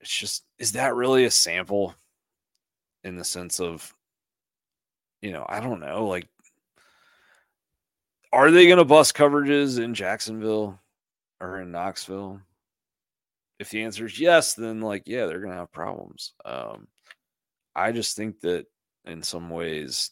[0.05, 1.95] it's just is that really a sample
[3.05, 3.95] in the sense of,
[5.23, 6.29] you know, I don't know, like,
[8.31, 10.79] are they going to bust coverages in Jacksonville
[11.41, 12.39] or in Knoxville?
[13.59, 16.35] If the answer is yes, then like, yeah, they're going to have problems.
[16.45, 16.87] Um,
[17.75, 18.67] I just think that
[19.07, 20.11] in some ways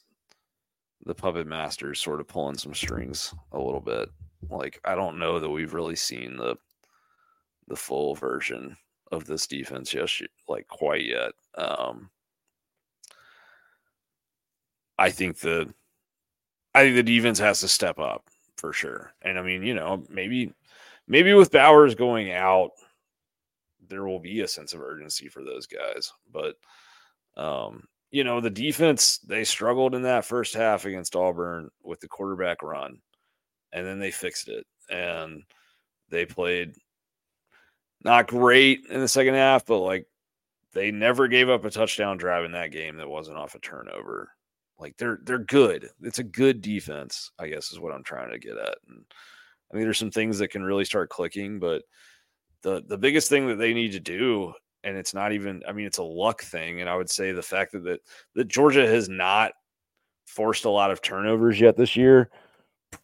[1.04, 4.08] the puppet master is sort of pulling some strings a little bit.
[4.48, 6.56] Like I don't know that we've really seen the
[7.68, 8.76] the full version
[9.12, 10.10] of this defense yet,
[10.48, 11.32] like quite yet.
[11.54, 12.10] Um,
[14.98, 15.72] I think the
[16.74, 18.24] I think the defense has to step up
[18.56, 19.12] for sure.
[19.22, 20.52] And I mean, you know, maybe
[21.06, 22.70] maybe with Bowers going out,
[23.88, 26.12] there will be a sense of urgency for those guys.
[26.32, 26.56] But
[27.36, 32.08] um, you know, the defense, they struggled in that first half against Auburn with the
[32.08, 32.98] quarterback run,
[33.72, 34.66] and then they fixed it.
[34.90, 35.42] And
[36.08, 36.74] they played
[38.04, 40.06] not great in the second half, but like
[40.72, 44.30] they never gave up a touchdown drive in that game that wasn't off a turnover.
[44.78, 45.90] Like they're they're good.
[46.02, 48.78] It's a good defense, I guess is what I'm trying to get at.
[48.88, 49.04] And
[49.72, 51.82] I mean, there's some things that can really start clicking, but
[52.62, 54.52] the the biggest thing that they need to do
[54.84, 57.42] and it's not even i mean it's a luck thing and i would say the
[57.42, 58.00] fact that that,
[58.34, 59.52] that georgia has not
[60.26, 62.30] forced a lot of turnovers yet this year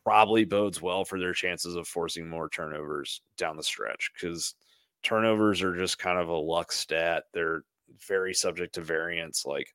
[0.05, 4.55] probably bodes well for their chances of forcing more turnovers down the stretch because
[5.03, 7.63] turnovers are just kind of a luck stat they're
[8.07, 9.73] very subject to variance like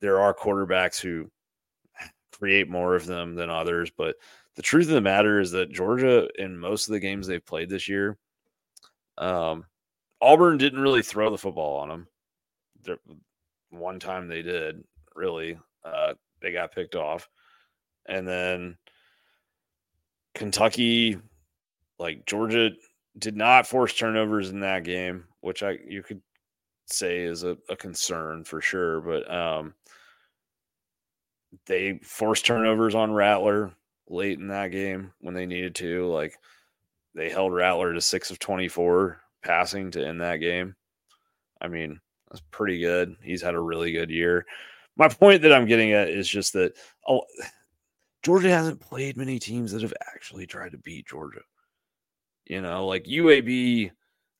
[0.00, 1.30] there are quarterbacks who
[2.32, 4.16] create more of them than others but
[4.56, 7.68] the truth of the matter is that georgia in most of the games they've played
[7.68, 8.16] this year
[9.18, 9.64] um,
[10.20, 12.98] Auburn didn't really throw the football on them.
[13.70, 14.82] One time they did,
[15.14, 15.58] really.
[15.84, 17.28] Uh, they got picked off.
[18.06, 18.76] And then
[20.34, 21.18] Kentucky,
[21.98, 22.70] like Georgia,
[23.18, 26.20] did not force turnovers in that game, which I you could
[26.86, 29.00] say is a, a concern for sure.
[29.00, 29.74] But um,
[31.66, 33.72] they forced turnovers on Rattler
[34.08, 36.06] late in that game when they needed to.
[36.06, 36.36] Like
[37.14, 40.74] they held Rattler to six of 24 passing to end that game.
[41.60, 42.00] I mean,
[42.30, 43.16] that's pretty good.
[43.22, 44.44] He's had a really good year.
[44.96, 46.76] My point that I'm getting at is just that
[47.08, 47.22] oh,
[48.22, 51.42] Georgia hasn't played many teams that have actually tried to beat Georgia.
[52.46, 53.90] You know, like UAB,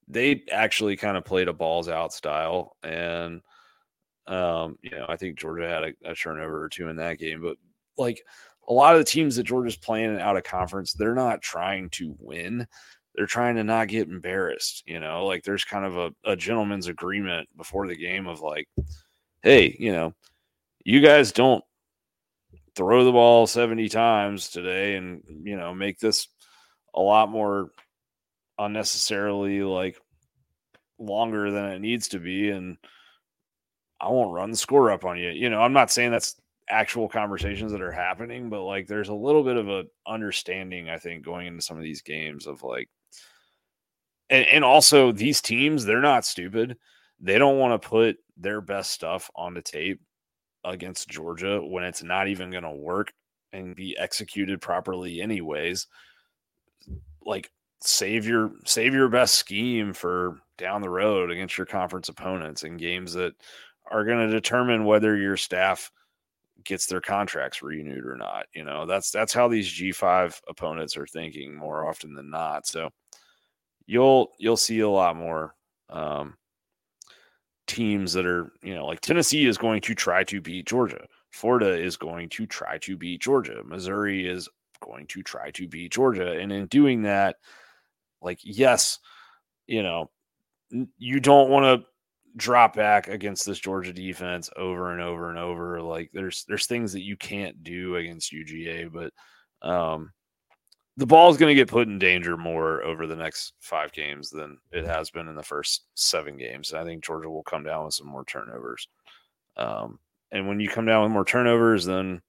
[0.08, 2.76] they actually kind of played a balls out style.
[2.82, 3.40] And,
[4.26, 7.42] um, you know, I think Georgia had a, a turnover or two in that game.
[7.42, 7.56] But
[7.98, 8.22] like
[8.68, 12.14] a lot of the teams that Georgia's playing out of conference, they're not trying to
[12.18, 12.66] win
[13.16, 14.82] they're trying to not get embarrassed.
[14.86, 18.68] You know, like there's kind of a, a gentleman's agreement before the game of like,
[19.42, 20.14] hey, you know,
[20.84, 21.64] you guys don't
[22.74, 26.28] throw the ball 70 times today and, you know, make this
[26.94, 27.70] a lot more
[28.58, 30.00] unnecessarily like
[30.98, 32.50] longer than it needs to be.
[32.50, 32.76] And
[34.00, 35.30] I won't run the score up on you.
[35.30, 39.14] You know, I'm not saying that's actual conversations that are happening, but like there's a
[39.14, 42.88] little bit of a understanding, I think, going into some of these games of like,
[44.28, 46.76] and, and also these teams, they're not stupid.
[47.20, 50.00] They don't want to put their best stuff on the tape
[50.64, 53.12] against Georgia when it's not even going to work
[53.52, 55.86] and be executed properly anyways.
[57.24, 57.50] Like
[57.80, 62.76] save your save your best scheme for down the road against your conference opponents in
[62.76, 63.34] games that
[63.90, 65.90] are going to determine whether your staff
[66.64, 68.46] gets their contracts renewed or not.
[68.54, 72.66] You know, that's that's how these G5 opponents are thinking more often than not.
[72.66, 72.90] So
[73.86, 75.54] you'll you'll see a lot more
[75.90, 76.34] um,
[77.66, 81.06] teams that are you know like Tennessee is going to try to beat Georgia.
[81.30, 83.62] Florida is going to try to beat Georgia.
[83.64, 84.48] Missouri is
[84.80, 87.36] going to try to beat Georgia, and in doing that,
[88.20, 88.98] like yes,
[89.66, 90.10] you know
[90.98, 91.86] you don't want to
[92.36, 95.80] drop back against this Georgia defense over and over and over.
[95.80, 100.12] Like there's there's things that you can't do against UGA, but um,
[100.96, 104.30] the ball is going to get put in danger more over the next five games
[104.30, 106.72] than it has been in the first seven games.
[106.72, 108.88] I think Georgia will come down with some more turnovers.
[109.56, 109.98] Um,
[110.32, 112.20] and when you come down with more turnovers, then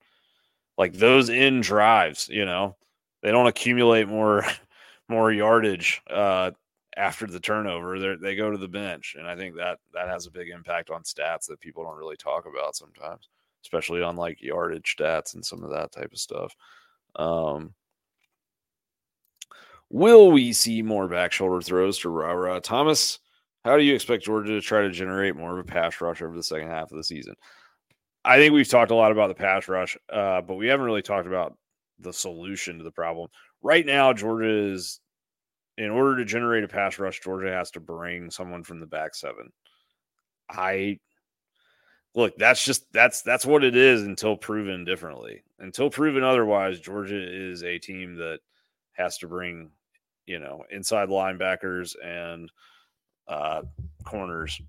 [0.78, 2.76] like those in drives, you know,
[3.24, 4.46] they don't accumulate more
[5.10, 6.51] more yardage uh,
[6.95, 7.99] after the turnover.
[7.99, 10.89] They they go to the bench, and I think that that has a big impact
[10.89, 13.30] on stats that people don't really talk about sometimes,
[13.64, 16.55] especially on like yardage stats and some of that type of stuff.
[17.16, 17.74] Um,
[19.89, 23.20] will we see more back shoulder throws to Rara Thomas?
[23.64, 26.36] How do you expect Georgia to try to generate more of a pass rush over
[26.36, 27.36] the second half of the season?
[28.24, 31.01] I think we've talked a lot about the pass rush, uh, but we haven't really
[31.01, 31.58] talked about
[31.99, 33.30] the solution to the problem.
[33.62, 34.99] Right now, Georgia is,
[35.78, 39.16] in order to generate a pass rush, Georgia has to bring someone from the back
[39.16, 39.51] seven.
[40.49, 40.99] I
[42.16, 45.43] look, that's just that's that's what it is until proven differently.
[45.60, 48.39] Until proven otherwise, Georgia is a team that
[48.93, 49.72] has to bring,
[50.26, 52.51] you know, inside linebackers and
[53.28, 53.62] uh,
[54.03, 54.62] corners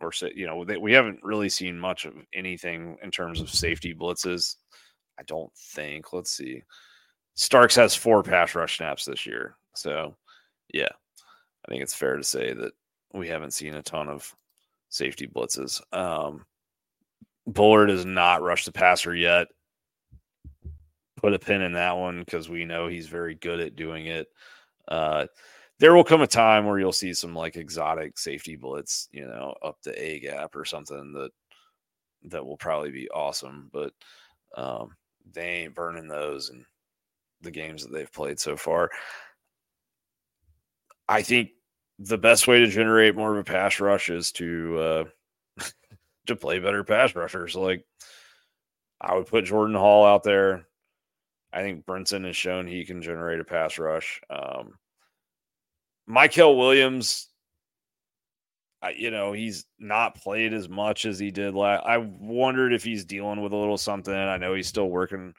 [0.00, 3.48] or say, you know, they, we haven't really seen much of anything in terms of
[3.50, 4.56] safety blitzes.
[5.18, 6.12] I don't think.
[6.12, 6.62] Let's see.
[7.34, 9.56] Starks has four pass rush snaps this year.
[9.74, 10.14] So,
[10.72, 10.88] yeah,
[11.66, 12.72] I think it's fair to say that
[13.12, 14.34] we haven't seen a ton of
[14.88, 15.80] safety blitzes.
[15.94, 16.44] Um,
[17.46, 19.48] Bullard has not rushed the passer yet.
[21.16, 24.28] Put a pin in that one because we know he's very good at doing it.
[24.88, 25.26] Uh,
[25.78, 29.54] there will come a time where you'll see some like exotic safety blitz, you know,
[29.62, 31.30] up the A gap or something that
[32.24, 33.68] that will probably be awesome.
[33.72, 33.92] But
[34.56, 34.96] um,
[35.32, 36.64] they ain't burning those in
[37.42, 38.90] the games that they've played so far.
[41.08, 41.50] I think
[41.98, 45.04] the best way to generate more of a pass rush is to uh,
[46.26, 47.54] to play better pass rushers.
[47.54, 47.84] Like
[49.00, 50.66] I would put Jordan Hall out there.
[51.52, 54.20] I think Brinson has shown he can generate a pass rush.
[54.30, 54.78] Um,
[56.08, 57.28] Mykel Williams,
[58.80, 61.84] I, you know, he's not played as much as he did last.
[61.84, 64.14] I wondered if he's dealing with a little something.
[64.14, 65.34] I know he's still working.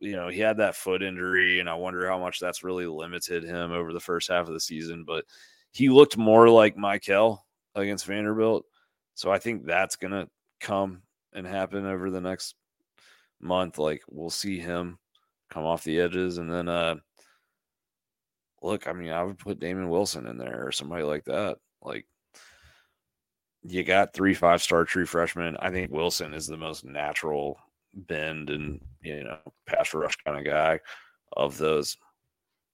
[0.00, 3.42] You know, he had that foot injury, and I wonder how much that's really limited
[3.42, 5.04] him over the first half of the season.
[5.04, 5.24] But
[5.72, 7.38] he looked more like Mykel
[7.74, 8.64] against Vanderbilt.
[9.14, 10.28] So I think that's going to
[10.60, 12.54] come and happen over the next
[13.40, 13.78] month.
[13.78, 14.98] Like we'll see him
[15.50, 16.38] come off the edges.
[16.38, 16.96] And then, uh,
[18.62, 21.58] look, I mean, I would put Damon Wilson in there or somebody like that.
[21.82, 22.06] Like,
[23.62, 25.56] you got three five star true freshmen.
[25.60, 27.58] I think Wilson is the most natural
[27.94, 30.80] bend and you know pass rush kind of guy
[31.32, 31.96] of those.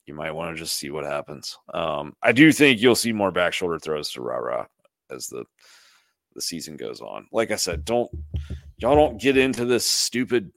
[0.06, 1.56] You might want to just see what happens.
[1.72, 4.68] Um, I do think you'll see more back shoulder throws to Rara
[5.10, 5.44] as the
[6.34, 7.26] the season goes on.
[7.32, 8.10] Like I said, don't
[8.78, 10.52] y'all don't get into this stupid.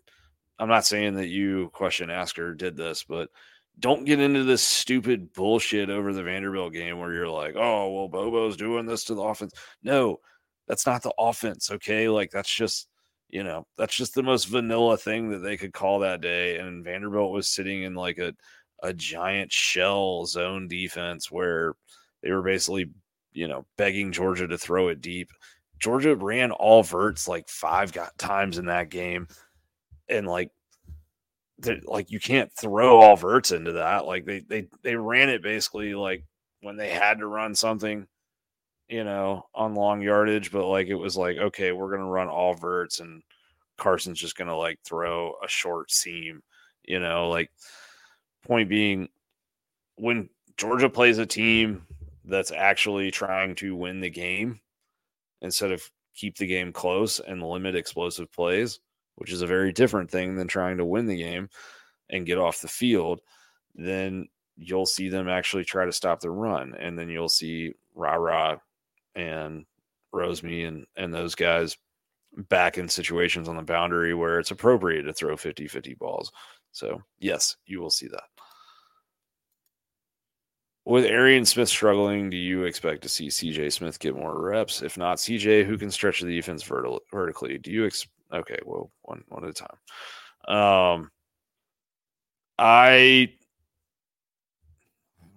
[0.60, 3.30] I'm not saying that you question asker did this, but
[3.80, 8.08] don't get into this stupid bullshit over the Vanderbilt game where you're like, oh, well,
[8.08, 9.54] Bobo's doing this to the offense.
[9.84, 10.20] No,
[10.68, 11.70] that's not the offense.
[11.72, 12.10] Okay.
[12.10, 12.88] Like that's just,
[13.30, 16.58] you know, that's just the most vanilla thing that they could call that day.
[16.58, 18.34] And Vanderbilt was sitting in like a,
[18.82, 21.74] a giant shell zone defense where
[22.22, 22.90] they were basically,
[23.34, 25.30] you know, begging Georgia to throw it deep.
[25.80, 29.28] Georgia ran all verts like five got times in that game.
[30.10, 30.52] And like
[31.86, 34.06] like you can't throw all verts into that.
[34.06, 36.24] Like they they they ran it basically like
[36.62, 38.08] when they had to run something,
[38.90, 42.54] you know, on long yardage, but like it was like, okay, we're gonna run all
[42.54, 43.22] verts and
[43.78, 46.42] Carson's just gonna like throw a short seam,
[46.84, 47.52] you know, like
[48.46, 49.10] point being
[49.96, 51.86] when Georgia plays a team
[52.26, 54.60] that's actually trying to win the game
[55.42, 58.80] instead of keep the game close and limit explosive plays,
[59.16, 61.50] which is a very different thing than trying to win the game
[62.10, 63.22] and get off the field,
[63.76, 66.74] then you'll see them actually try to stop the run.
[66.80, 68.60] And then you'll see Rara
[69.18, 69.66] and
[70.14, 71.76] Rosemy and, and those guys
[72.50, 76.32] back in situations on the boundary where it's appropriate to throw 50 50 balls.
[76.72, 78.24] So, yes, you will see that.
[80.86, 84.82] With Arian Smith struggling, do you expect to see CJ Smith get more reps?
[84.82, 87.58] If not, CJ, who can stretch the defense verti- vertically?
[87.58, 88.14] Do you expect?
[88.32, 90.56] Okay, well, one one at a time.
[90.56, 91.12] Um,
[92.58, 93.34] I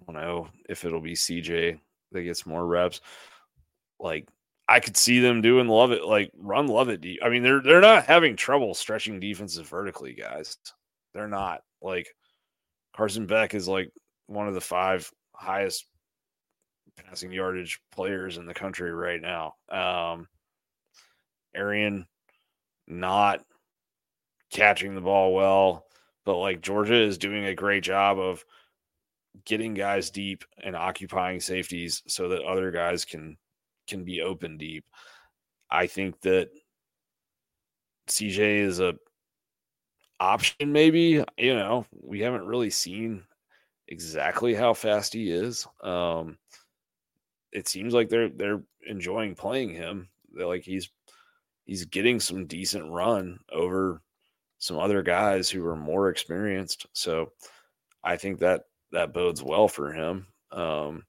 [0.07, 1.81] don't know if it'll be CJ
[2.13, 3.01] that gets more reps.
[4.01, 4.29] Like
[4.69, 7.05] I could see them doing Lovett, like run Lovett.
[7.23, 10.57] I mean, they're they're not having trouble stretching defenses vertically, guys.
[11.13, 12.09] They're not like
[12.97, 13.91] Carson Beck is like
[14.27, 15.87] one of the five highest
[16.97, 19.55] passing yardage players in the country right now.
[19.69, 20.29] Um,
[21.55, 22.07] Arian
[22.87, 23.41] not
[24.51, 25.87] catching the ball well,
[26.25, 28.45] but like Georgia is doing a great job of
[29.45, 33.37] getting guys deep and occupying safeties so that other guys can
[33.91, 34.85] can be open deep.
[35.71, 36.51] I think that
[38.09, 38.95] CJ is a
[40.19, 43.23] option maybe, you know, we haven't really seen
[43.89, 45.67] exactly how fast he is.
[45.83, 46.39] Um
[47.53, 50.09] it seems like they're they're enjoying playing him.
[50.33, 50.91] They're like he's
[51.65, 54.03] he's getting some decent run over
[54.59, 56.87] some other guys who are more experienced.
[56.93, 57.33] So
[58.05, 60.27] I think that that bodes well for him.
[60.53, 61.05] Um,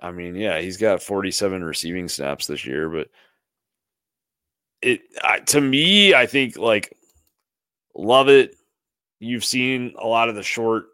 [0.00, 3.08] I mean, yeah, he's got 47 receiving snaps this year, but
[4.82, 5.02] it
[5.48, 6.96] to me, I think like
[7.94, 8.56] Lovett.
[9.22, 10.86] You've seen a lot of the short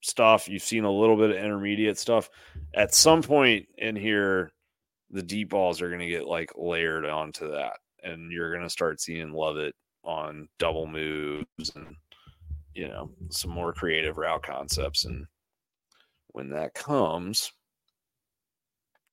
[0.00, 0.48] stuff.
[0.48, 2.30] You've seen a little bit of intermediate stuff.
[2.74, 4.52] At some point in here,
[5.10, 8.70] the deep balls are going to get like layered onto that, and you're going to
[8.70, 9.74] start seeing Lovett
[10.04, 11.96] on double moves and
[12.74, 15.26] you know some more creative route concepts and
[16.28, 17.50] when that comes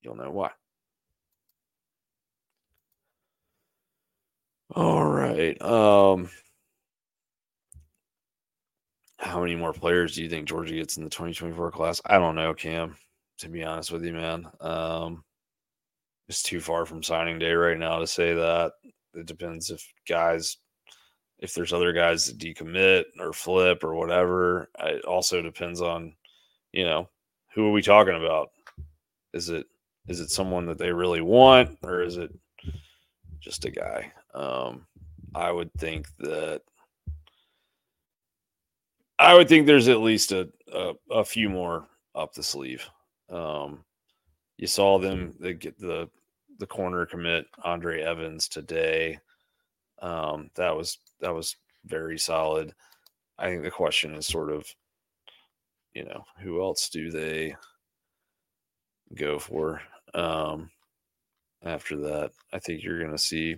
[0.04, 0.52] you'll know why
[4.76, 6.30] all right um
[9.18, 12.36] how many more players do you think georgia gets in the 2024 class i don't
[12.36, 12.96] know cam
[13.38, 15.24] to be honest with you man um
[16.28, 18.74] it's too far from signing day right now to say that
[19.14, 20.58] it depends if guys
[21.44, 24.70] if there's other guys that decommit or flip or whatever.
[24.80, 26.16] It also depends on,
[26.72, 27.10] you know,
[27.54, 28.52] who are we talking about?
[29.34, 29.66] Is it
[30.08, 32.32] is it someone that they really want or is it
[33.40, 34.12] just a guy?
[34.34, 34.86] Um,
[35.36, 36.62] I would think that
[39.20, 42.88] I would think there's at least a, a, a few more up the sleeve.
[43.30, 43.84] Um,
[44.58, 46.10] you saw them they get the
[46.60, 49.20] the corner commit Andre Evans today.
[50.02, 52.74] Um, that was that was very solid.
[53.38, 54.66] I think the question is sort of,
[55.94, 57.56] you know, who else do they
[59.16, 59.82] go for?
[60.14, 60.70] Um,
[61.64, 63.56] after that, I think you're going to see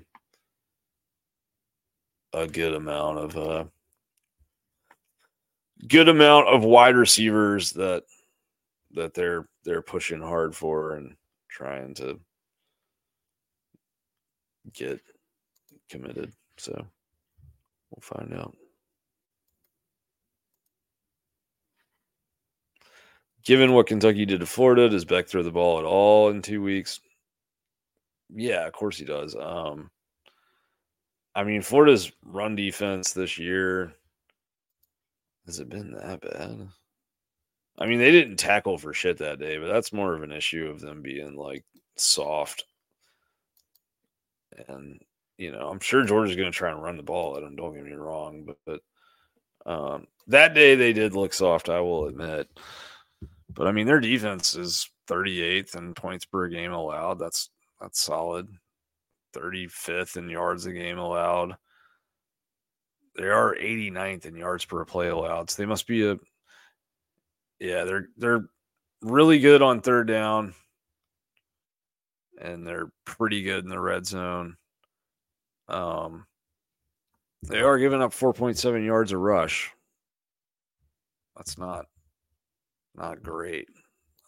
[2.34, 3.66] a good amount of uh,
[5.88, 8.03] good amount of wide receivers that
[8.91, 11.16] that they're they're pushing hard for and
[11.49, 12.20] trying to
[14.74, 14.99] get
[15.89, 16.32] committed.
[16.58, 16.86] So
[17.95, 18.56] We'll find out.
[23.46, 26.62] Given what Kentucky did to Florida, does Beck throw the ball at all in two
[26.62, 27.00] weeks?
[28.34, 29.36] Yeah, of course he does.
[29.36, 29.91] Um,
[31.36, 33.93] I mean, Florida's run defense this year
[35.46, 36.68] has it been that bad?
[37.78, 40.68] I mean, they didn't tackle for shit that day, but that's more of an issue
[40.68, 41.64] of them being like
[41.98, 42.64] soft
[44.68, 45.00] and
[45.38, 47.58] you know, I'm sure Georgia's going to try and run the ball at them.
[47.58, 48.58] Don't get me wrong, but,
[49.66, 51.68] but um, that day they did look soft.
[51.68, 52.48] I will admit,
[53.56, 57.20] but I mean their defense is 38th in points per game allowed.
[57.20, 57.49] That's
[57.82, 58.47] that's solid.
[59.36, 61.56] 35th in yards a game allowed.
[63.18, 65.49] They are 89th in yards per play allowed.
[65.49, 66.18] So they must be a
[67.60, 68.45] yeah, they're they're
[69.01, 70.53] really good on third down
[72.41, 74.57] and they're pretty good in the red zone.
[75.68, 76.26] Um,
[77.44, 79.72] they are giving up 4.7 yards a rush.
[81.38, 81.86] That's not
[82.97, 83.67] not great.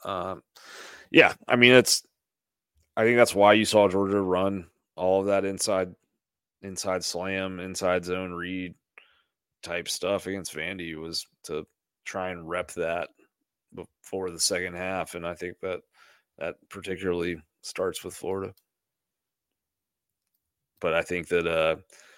[0.04, 0.44] Um,
[1.12, 2.04] yeah, I mean it's.
[2.96, 4.66] I think that's why you saw Georgia run
[4.96, 5.94] all of that inside,
[6.64, 8.74] inside slam, inside zone read
[9.62, 11.66] type stuff against Vandy was to
[12.06, 13.10] try and rep that
[13.76, 15.82] before the second half, and I think that
[16.38, 18.54] that particularly starts with Florida.
[20.80, 21.78] But I think that uh,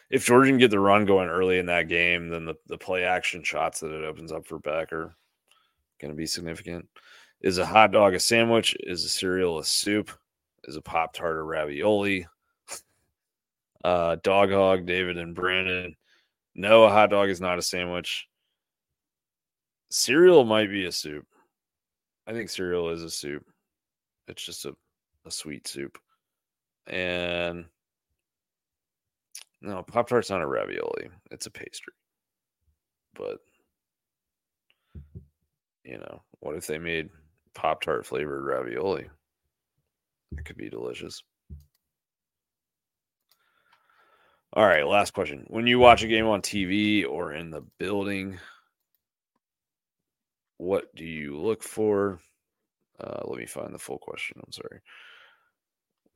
[0.10, 3.04] if Georgia can get the run going early in that game, then the, the play
[3.04, 5.16] action shots that it opens up for Beck are
[6.00, 6.88] going to be significant.
[7.42, 8.76] Is a hot dog a sandwich?
[8.82, 10.12] Is a cereal a soup?
[10.66, 12.28] Is a Pop Tart a ravioli?
[13.84, 15.96] uh, dog Hog, David and Brandon.
[16.56, 18.28] No, a hot dog is not a sandwich.
[19.90, 21.26] Cereal might be a soup.
[22.28, 23.46] I think cereal is a soup.
[24.28, 24.76] It's just a,
[25.26, 25.98] a sweet soup.
[26.86, 27.66] And
[29.62, 31.10] no, Pop Tart's not a ravioli.
[31.32, 31.94] It's a pastry.
[33.16, 33.40] But
[35.84, 37.10] you know, what if they made
[37.54, 39.10] Pop Tart flavored ravioli?
[40.38, 41.24] It could be delicious.
[44.54, 45.46] All right, last question.
[45.48, 48.40] When you watch a game on TV or in the building,
[50.58, 52.20] what do you look for?
[53.00, 54.42] Uh, let me find the full question.
[54.44, 54.82] I'm sorry.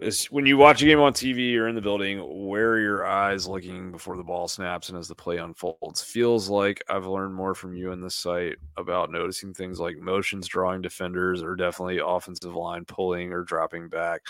[0.04, 3.06] Is when you watch a game on TV or in the building, where are your
[3.06, 6.04] eyes looking before the ball snaps and as the play unfolds?
[6.04, 10.48] Feels like I've learned more from you in this site about noticing things like motions
[10.48, 14.22] drawing defenders or definitely offensive line pulling or dropping back.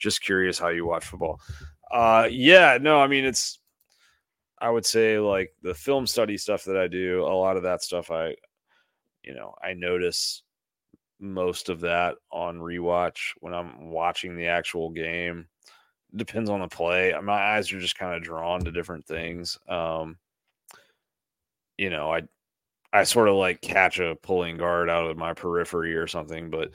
[0.00, 1.40] Just curious how you watch football.
[1.92, 3.60] Uh, yeah, no, I mean it's.
[4.60, 7.82] I would say like the film study stuff that I do, a lot of that
[7.82, 8.34] stuff I,
[9.22, 10.42] you know, I notice
[11.22, 15.46] most of that on rewatch when I'm watching the actual game.
[16.14, 17.14] Depends on the play.
[17.22, 19.56] My eyes are just kind of drawn to different things.
[19.68, 20.18] Um,
[21.78, 22.22] you know, I
[22.92, 26.50] I sort of like catch a pulling guard out of my periphery or something.
[26.50, 26.72] But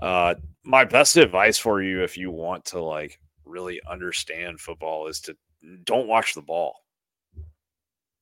[0.00, 5.20] uh, my best advice for you, if you want to like really understand football, is
[5.22, 5.36] to
[5.84, 6.76] don't watch the ball,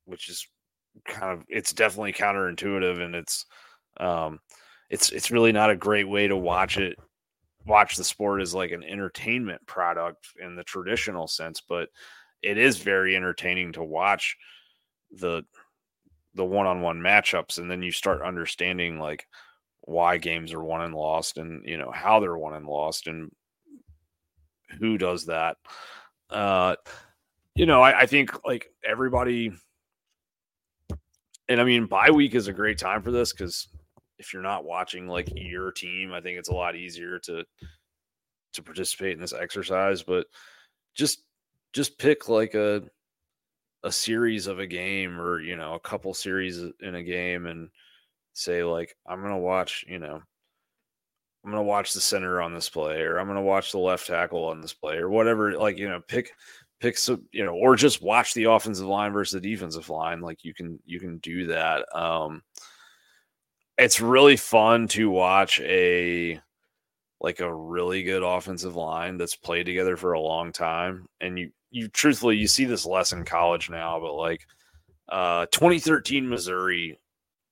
[0.06, 0.48] which is
[1.04, 3.46] kind of it's definitely counterintuitive and it's
[4.00, 4.40] um,
[4.90, 6.96] it's it's really not a great way to watch it
[7.66, 11.88] watch the sport as like an entertainment product in the traditional sense but
[12.42, 14.36] it is very entertaining to watch
[15.12, 15.42] the
[16.34, 19.26] the one-on-one matchups and then you start understanding like
[19.80, 23.30] why games are won and lost and you know how they're won and lost and
[24.80, 25.56] who does that.
[26.28, 26.74] Uh
[27.56, 29.50] you know i, I think like everybody
[31.48, 33.68] and i mean bye week is a great time for this because
[34.18, 37.44] if you're not watching like your team, I think it's a lot easier to
[38.54, 40.02] to participate in this exercise.
[40.02, 40.26] But
[40.94, 41.22] just
[41.72, 42.82] just pick like a
[43.82, 47.68] a series of a game or you know a couple series in a game and
[48.32, 50.20] say like I'm gonna watch you know
[51.44, 54.44] I'm gonna watch the center on this play or I'm gonna watch the left tackle
[54.46, 56.32] on this play or whatever like you know pick
[56.80, 60.44] pick some you know or just watch the offensive line versus the defensive line like
[60.44, 62.42] you can you can do that um
[63.78, 66.40] it's really fun to watch a
[67.20, 71.06] like a really good offensive line that's played together for a long time.
[71.20, 74.46] And you you truthfully you see this less in college now but like
[75.08, 76.98] uh 2013 missouri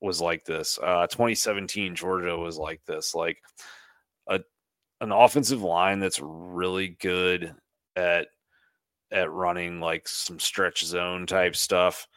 [0.00, 0.78] was like this.
[0.82, 3.14] Uh 2017 georgia was like this.
[3.14, 3.42] Like
[4.28, 4.40] a
[5.00, 7.54] an offensive line that's really good
[7.96, 8.28] at
[9.12, 12.08] at running like some stretch zone type stuff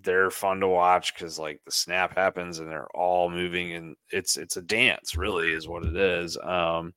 [0.00, 4.38] they're fun to watch because like the snap happens and they're all moving and it's
[4.38, 6.94] it's a dance really is what it is um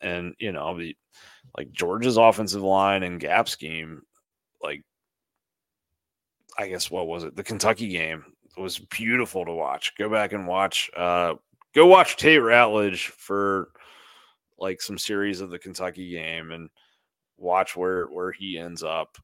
[0.00, 0.96] and you know the
[1.58, 4.02] like georgia's offensive line and gap scheme
[4.62, 4.82] like
[6.58, 7.34] i guess what was it?
[7.34, 8.24] The kentucky game
[8.56, 9.94] was beautiful to watch.
[9.96, 11.34] Go back and watch uh
[11.74, 13.70] go watch tate ratledge for
[14.58, 16.68] like some series of the kentucky game and
[17.36, 19.16] watch where where he ends up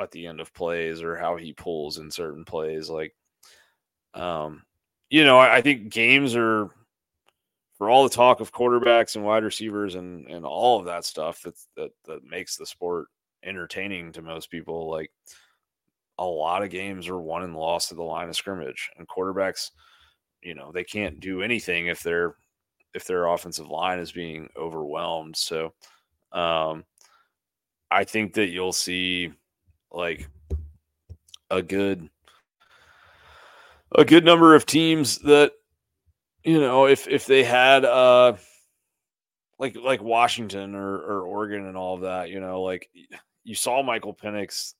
[0.00, 2.88] at the end of plays or how he pulls in certain plays.
[2.88, 3.14] Like,
[4.14, 4.62] um,
[5.10, 6.70] you know, I, I think games are
[7.76, 11.42] for all the talk of quarterbacks and wide receivers and and all of that stuff
[11.42, 13.08] that that that makes the sport
[13.44, 14.90] entertaining to most people.
[14.90, 15.10] Like,
[16.18, 19.70] a lot of games are won and lost at the line of scrimmage, and quarterbacks,
[20.42, 22.36] you know, they can't do anything if their
[22.94, 25.36] if their offensive line is being overwhelmed.
[25.36, 25.72] So,
[26.32, 26.84] um,
[27.90, 29.32] I think that you'll see
[29.92, 30.28] like
[31.50, 32.08] a good
[33.94, 35.52] a good number of teams that
[36.44, 38.34] you know if if they had uh
[39.58, 42.90] like like Washington or or Oregon and all of that, you know, like
[43.44, 44.74] you saw Michael Penix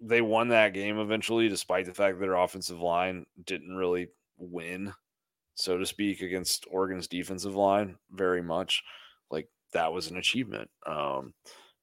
[0.00, 4.92] they won that game eventually despite the fact that their offensive line didn't really win
[5.54, 8.82] so to speak against Oregon's defensive line very much.
[9.30, 10.70] Like that was an achievement.
[10.86, 11.32] Um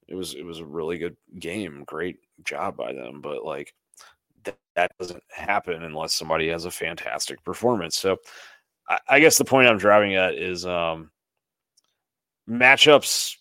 [0.07, 3.21] it was it was a really good game, great job by them.
[3.21, 3.73] But like
[4.43, 7.97] that, that doesn't happen unless somebody has a fantastic performance.
[7.97, 8.17] So
[8.89, 11.11] I, I guess the point I'm driving at is um,
[12.49, 13.35] matchups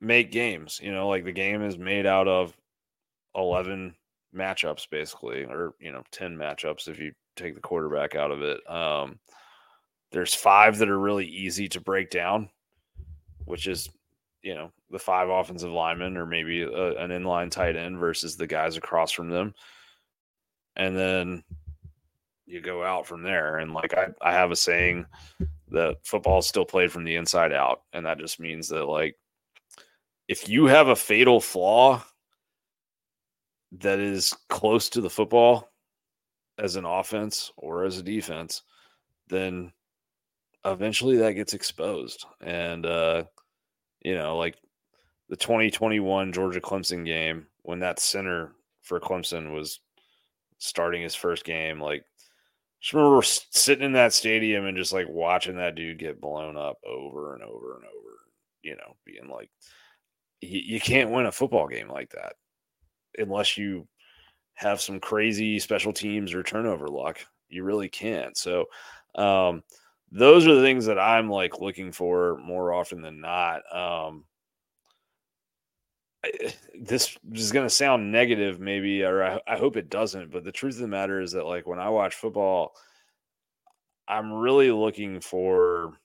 [0.00, 0.80] make games.
[0.82, 2.56] You know, like the game is made out of
[3.34, 3.94] eleven
[4.34, 8.60] matchups basically, or you know, ten matchups if you take the quarterback out of it.
[8.70, 9.18] Um,
[10.12, 12.50] there's five that are really easy to break down,
[13.44, 13.88] which is
[14.42, 18.46] you know the five offensive linemen or maybe a, an inline tight end versus the
[18.46, 19.54] guys across from them.
[20.76, 21.44] And then
[22.46, 23.58] you go out from there.
[23.58, 25.06] And like i, I have a saying
[25.68, 27.82] that football is still played from the inside out.
[27.92, 29.16] And that just means that like
[30.28, 32.02] if you have a fatal flaw
[33.72, 35.70] that is close to the football
[36.58, 38.62] as an offense or as a defense
[39.28, 39.72] then
[40.64, 42.26] eventually that gets exposed.
[42.40, 43.24] And uh
[44.00, 44.56] you know, like
[45.28, 48.52] the 2021 Georgia Clemson game when that center
[48.82, 49.80] for Clemson was
[50.58, 52.04] starting his first game, like
[52.80, 56.78] just remember sitting in that stadium and just like watching that dude get blown up
[56.84, 58.16] over and over and over.
[58.62, 59.50] You know, being like,
[60.40, 62.34] you, you can't win a football game like that
[63.18, 63.86] unless you
[64.54, 67.20] have some crazy special teams or turnover luck.
[67.48, 68.36] You really can't.
[68.36, 68.66] So,
[69.14, 69.62] um,
[70.12, 73.62] those are the things that I'm like looking for more often than not.
[73.74, 74.24] Um,
[76.24, 80.30] I, this is going to sound negative, maybe, or I, I hope it doesn't.
[80.30, 82.74] But the truth of the matter is that, like, when I watch football,
[84.08, 85.98] I'm really looking for.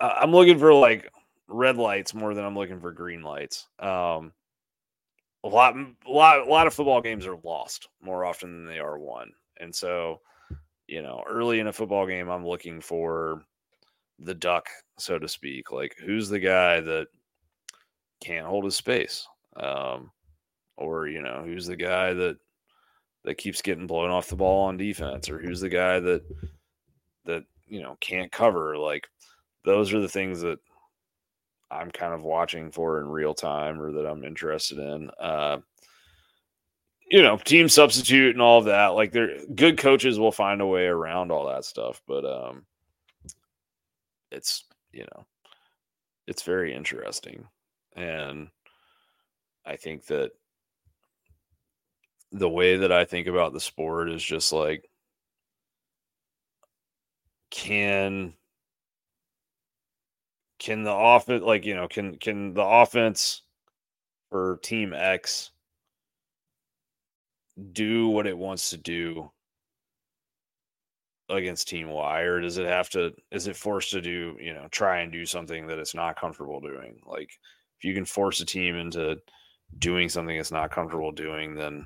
[0.00, 1.10] I'm looking for like
[1.46, 3.68] red lights more than I'm looking for green lights.
[3.78, 4.32] Um,
[5.44, 8.78] a lot, a lot, a lot of football games are lost more often than they
[8.78, 10.20] are won, and so,
[10.90, 13.44] you know, early in a football game, I'm looking for
[14.18, 14.68] the duck,
[14.98, 15.70] so to speak.
[15.70, 17.06] Like, who's the guy that
[18.20, 19.26] can't hold his space,
[19.56, 20.10] um,
[20.76, 22.38] or you know, who's the guy that
[23.22, 26.22] that keeps getting blown off the ball on defense, or who's the guy that
[27.24, 28.76] that you know can't cover.
[28.76, 29.08] Like,
[29.64, 30.58] those are the things that
[31.70, 35.08] I'm kind of watching for in real time or that I'm interested in.
[35.20, 35.58] Uh,
[37.10, 38.88] you know, team substitute and all of that.
[38.88, 42.64] Like, they're good coaches will find a way around all that stuff, but um,
[44.30, 45.26] it's you know,
[46.26, 47.44] it's very interesting,
[47.96, 48.48] and
[49.66, 50.30] I think that
[52.32, 54.88] the way that I think about the sport is just like,
[57.50, 58.34] can
[60.60, 63.42] can the offense like you know can can the offense
[64.28, 65.50] for team X
[67.72, 69.30] do what it wants to do
[71.28, 74.66] against team Y or does it have to is it forced to do you know
[74.70, 77.30] try and do something that it's not comfortable doing like
[77.78, 79.16] if you can force a team into
[79.78, 81.84] doing something it's not comfortable doing then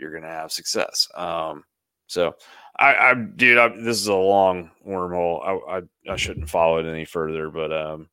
[0.00, 1.62] you're gonna have success um
[2.06, 2.34] so
[2.76, 5.46] I, I dude, I, this is a long wormhole.
[5.46, 8.08] I, I, I shouldn't follow it any further, but um,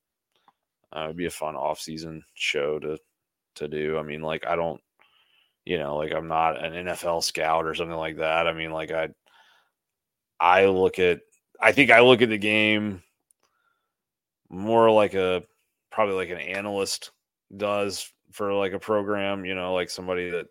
[0.94, 2.98] uh, it'd be a fun off season show to
[3.56, 3.98] to do.
[3.98, 4.80] I mean, like I don't,
[5.64, 8.46] you know, like I'm not an NFL scout or something like that.
[8.46, 9.08] I mean, like I,
[10.40, 11.20] I look at,
[11.60, 13.02] I think I look at the game
[14.50, 15.42] more like a
[15.90, 17.12] probably like an analyst
[17.56, 19.44] does for like a program.
[19.44, 20.46] You know, like somebody that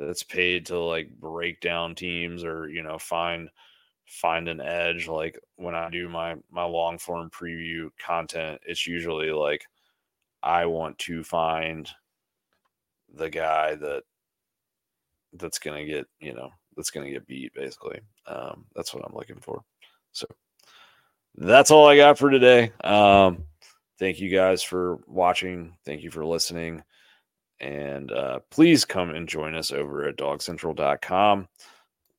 [0.00, 3.50] that's paid to like break down teams or you know find
[4.06, 9.30] find an edge like when i do my my long form preview content it's usually
[9.30, 9.66] like
[10.42, 11.88] i want to find
[13.14, 14.02] the guy that
[15.34, 19.40] that's gonna get you know that's gonna get beat basically um that's what i'm looking
[19.40, 19.62] for
[20.12, 20.26] so
[21.36, 23.44] that's all i got for today um
[23.98, 26.82] thank you guys for watching thank you for listening
[27.60, 31.46] and uh, please come and join us over at dawgscentral.com.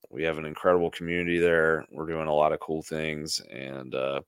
[0.09, 1.85] We have an incredible community there.
[1.91, 4.21] We're doing a lot of cool things and uh,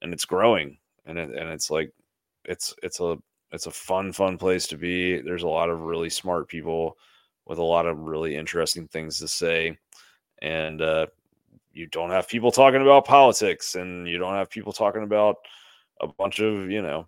[0.00, 1.92] and it's growing and it, and it's like
[2.44, 3.18] it's it's a
[3.52, 5.20] it's a fun fun place to be.
[5.20, 6.96] There's a lot of really smart people
[7.46, 9.76] with a lot of really interesting things to say
[10.42, 11.06] and uh,
[11.72, 15.36] you don't have people talking about politics and you don't have people talking about
[16.00, 17.06] a bunch of, you know,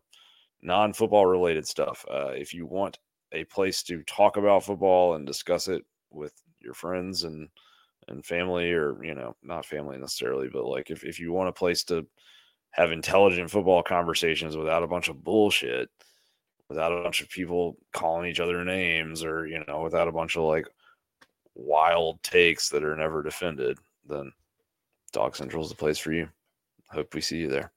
[0.62, 2.04] non-football related stuff.
[2.10, 2.98] Uh, if you want
[3.32, 7.48] a place to talk about football and discuss it with your friends and
[8.08, 11.52] and family or you know not family necessarily but like if, if you want a
[11.52, 12.06] place to
[12.70, 15.88] have intelligent football conversations without a bunch of bullshit
[16.68, 20.36] without a bunch of people calling each other names or you know without a bunch
[20.36, 20.66] of like
[21.54, 24.32] wild takes that are never defended then
[25.12, 26.28] DawgsCentral is the place for you.
[26.90, 27.72] Hope we see you there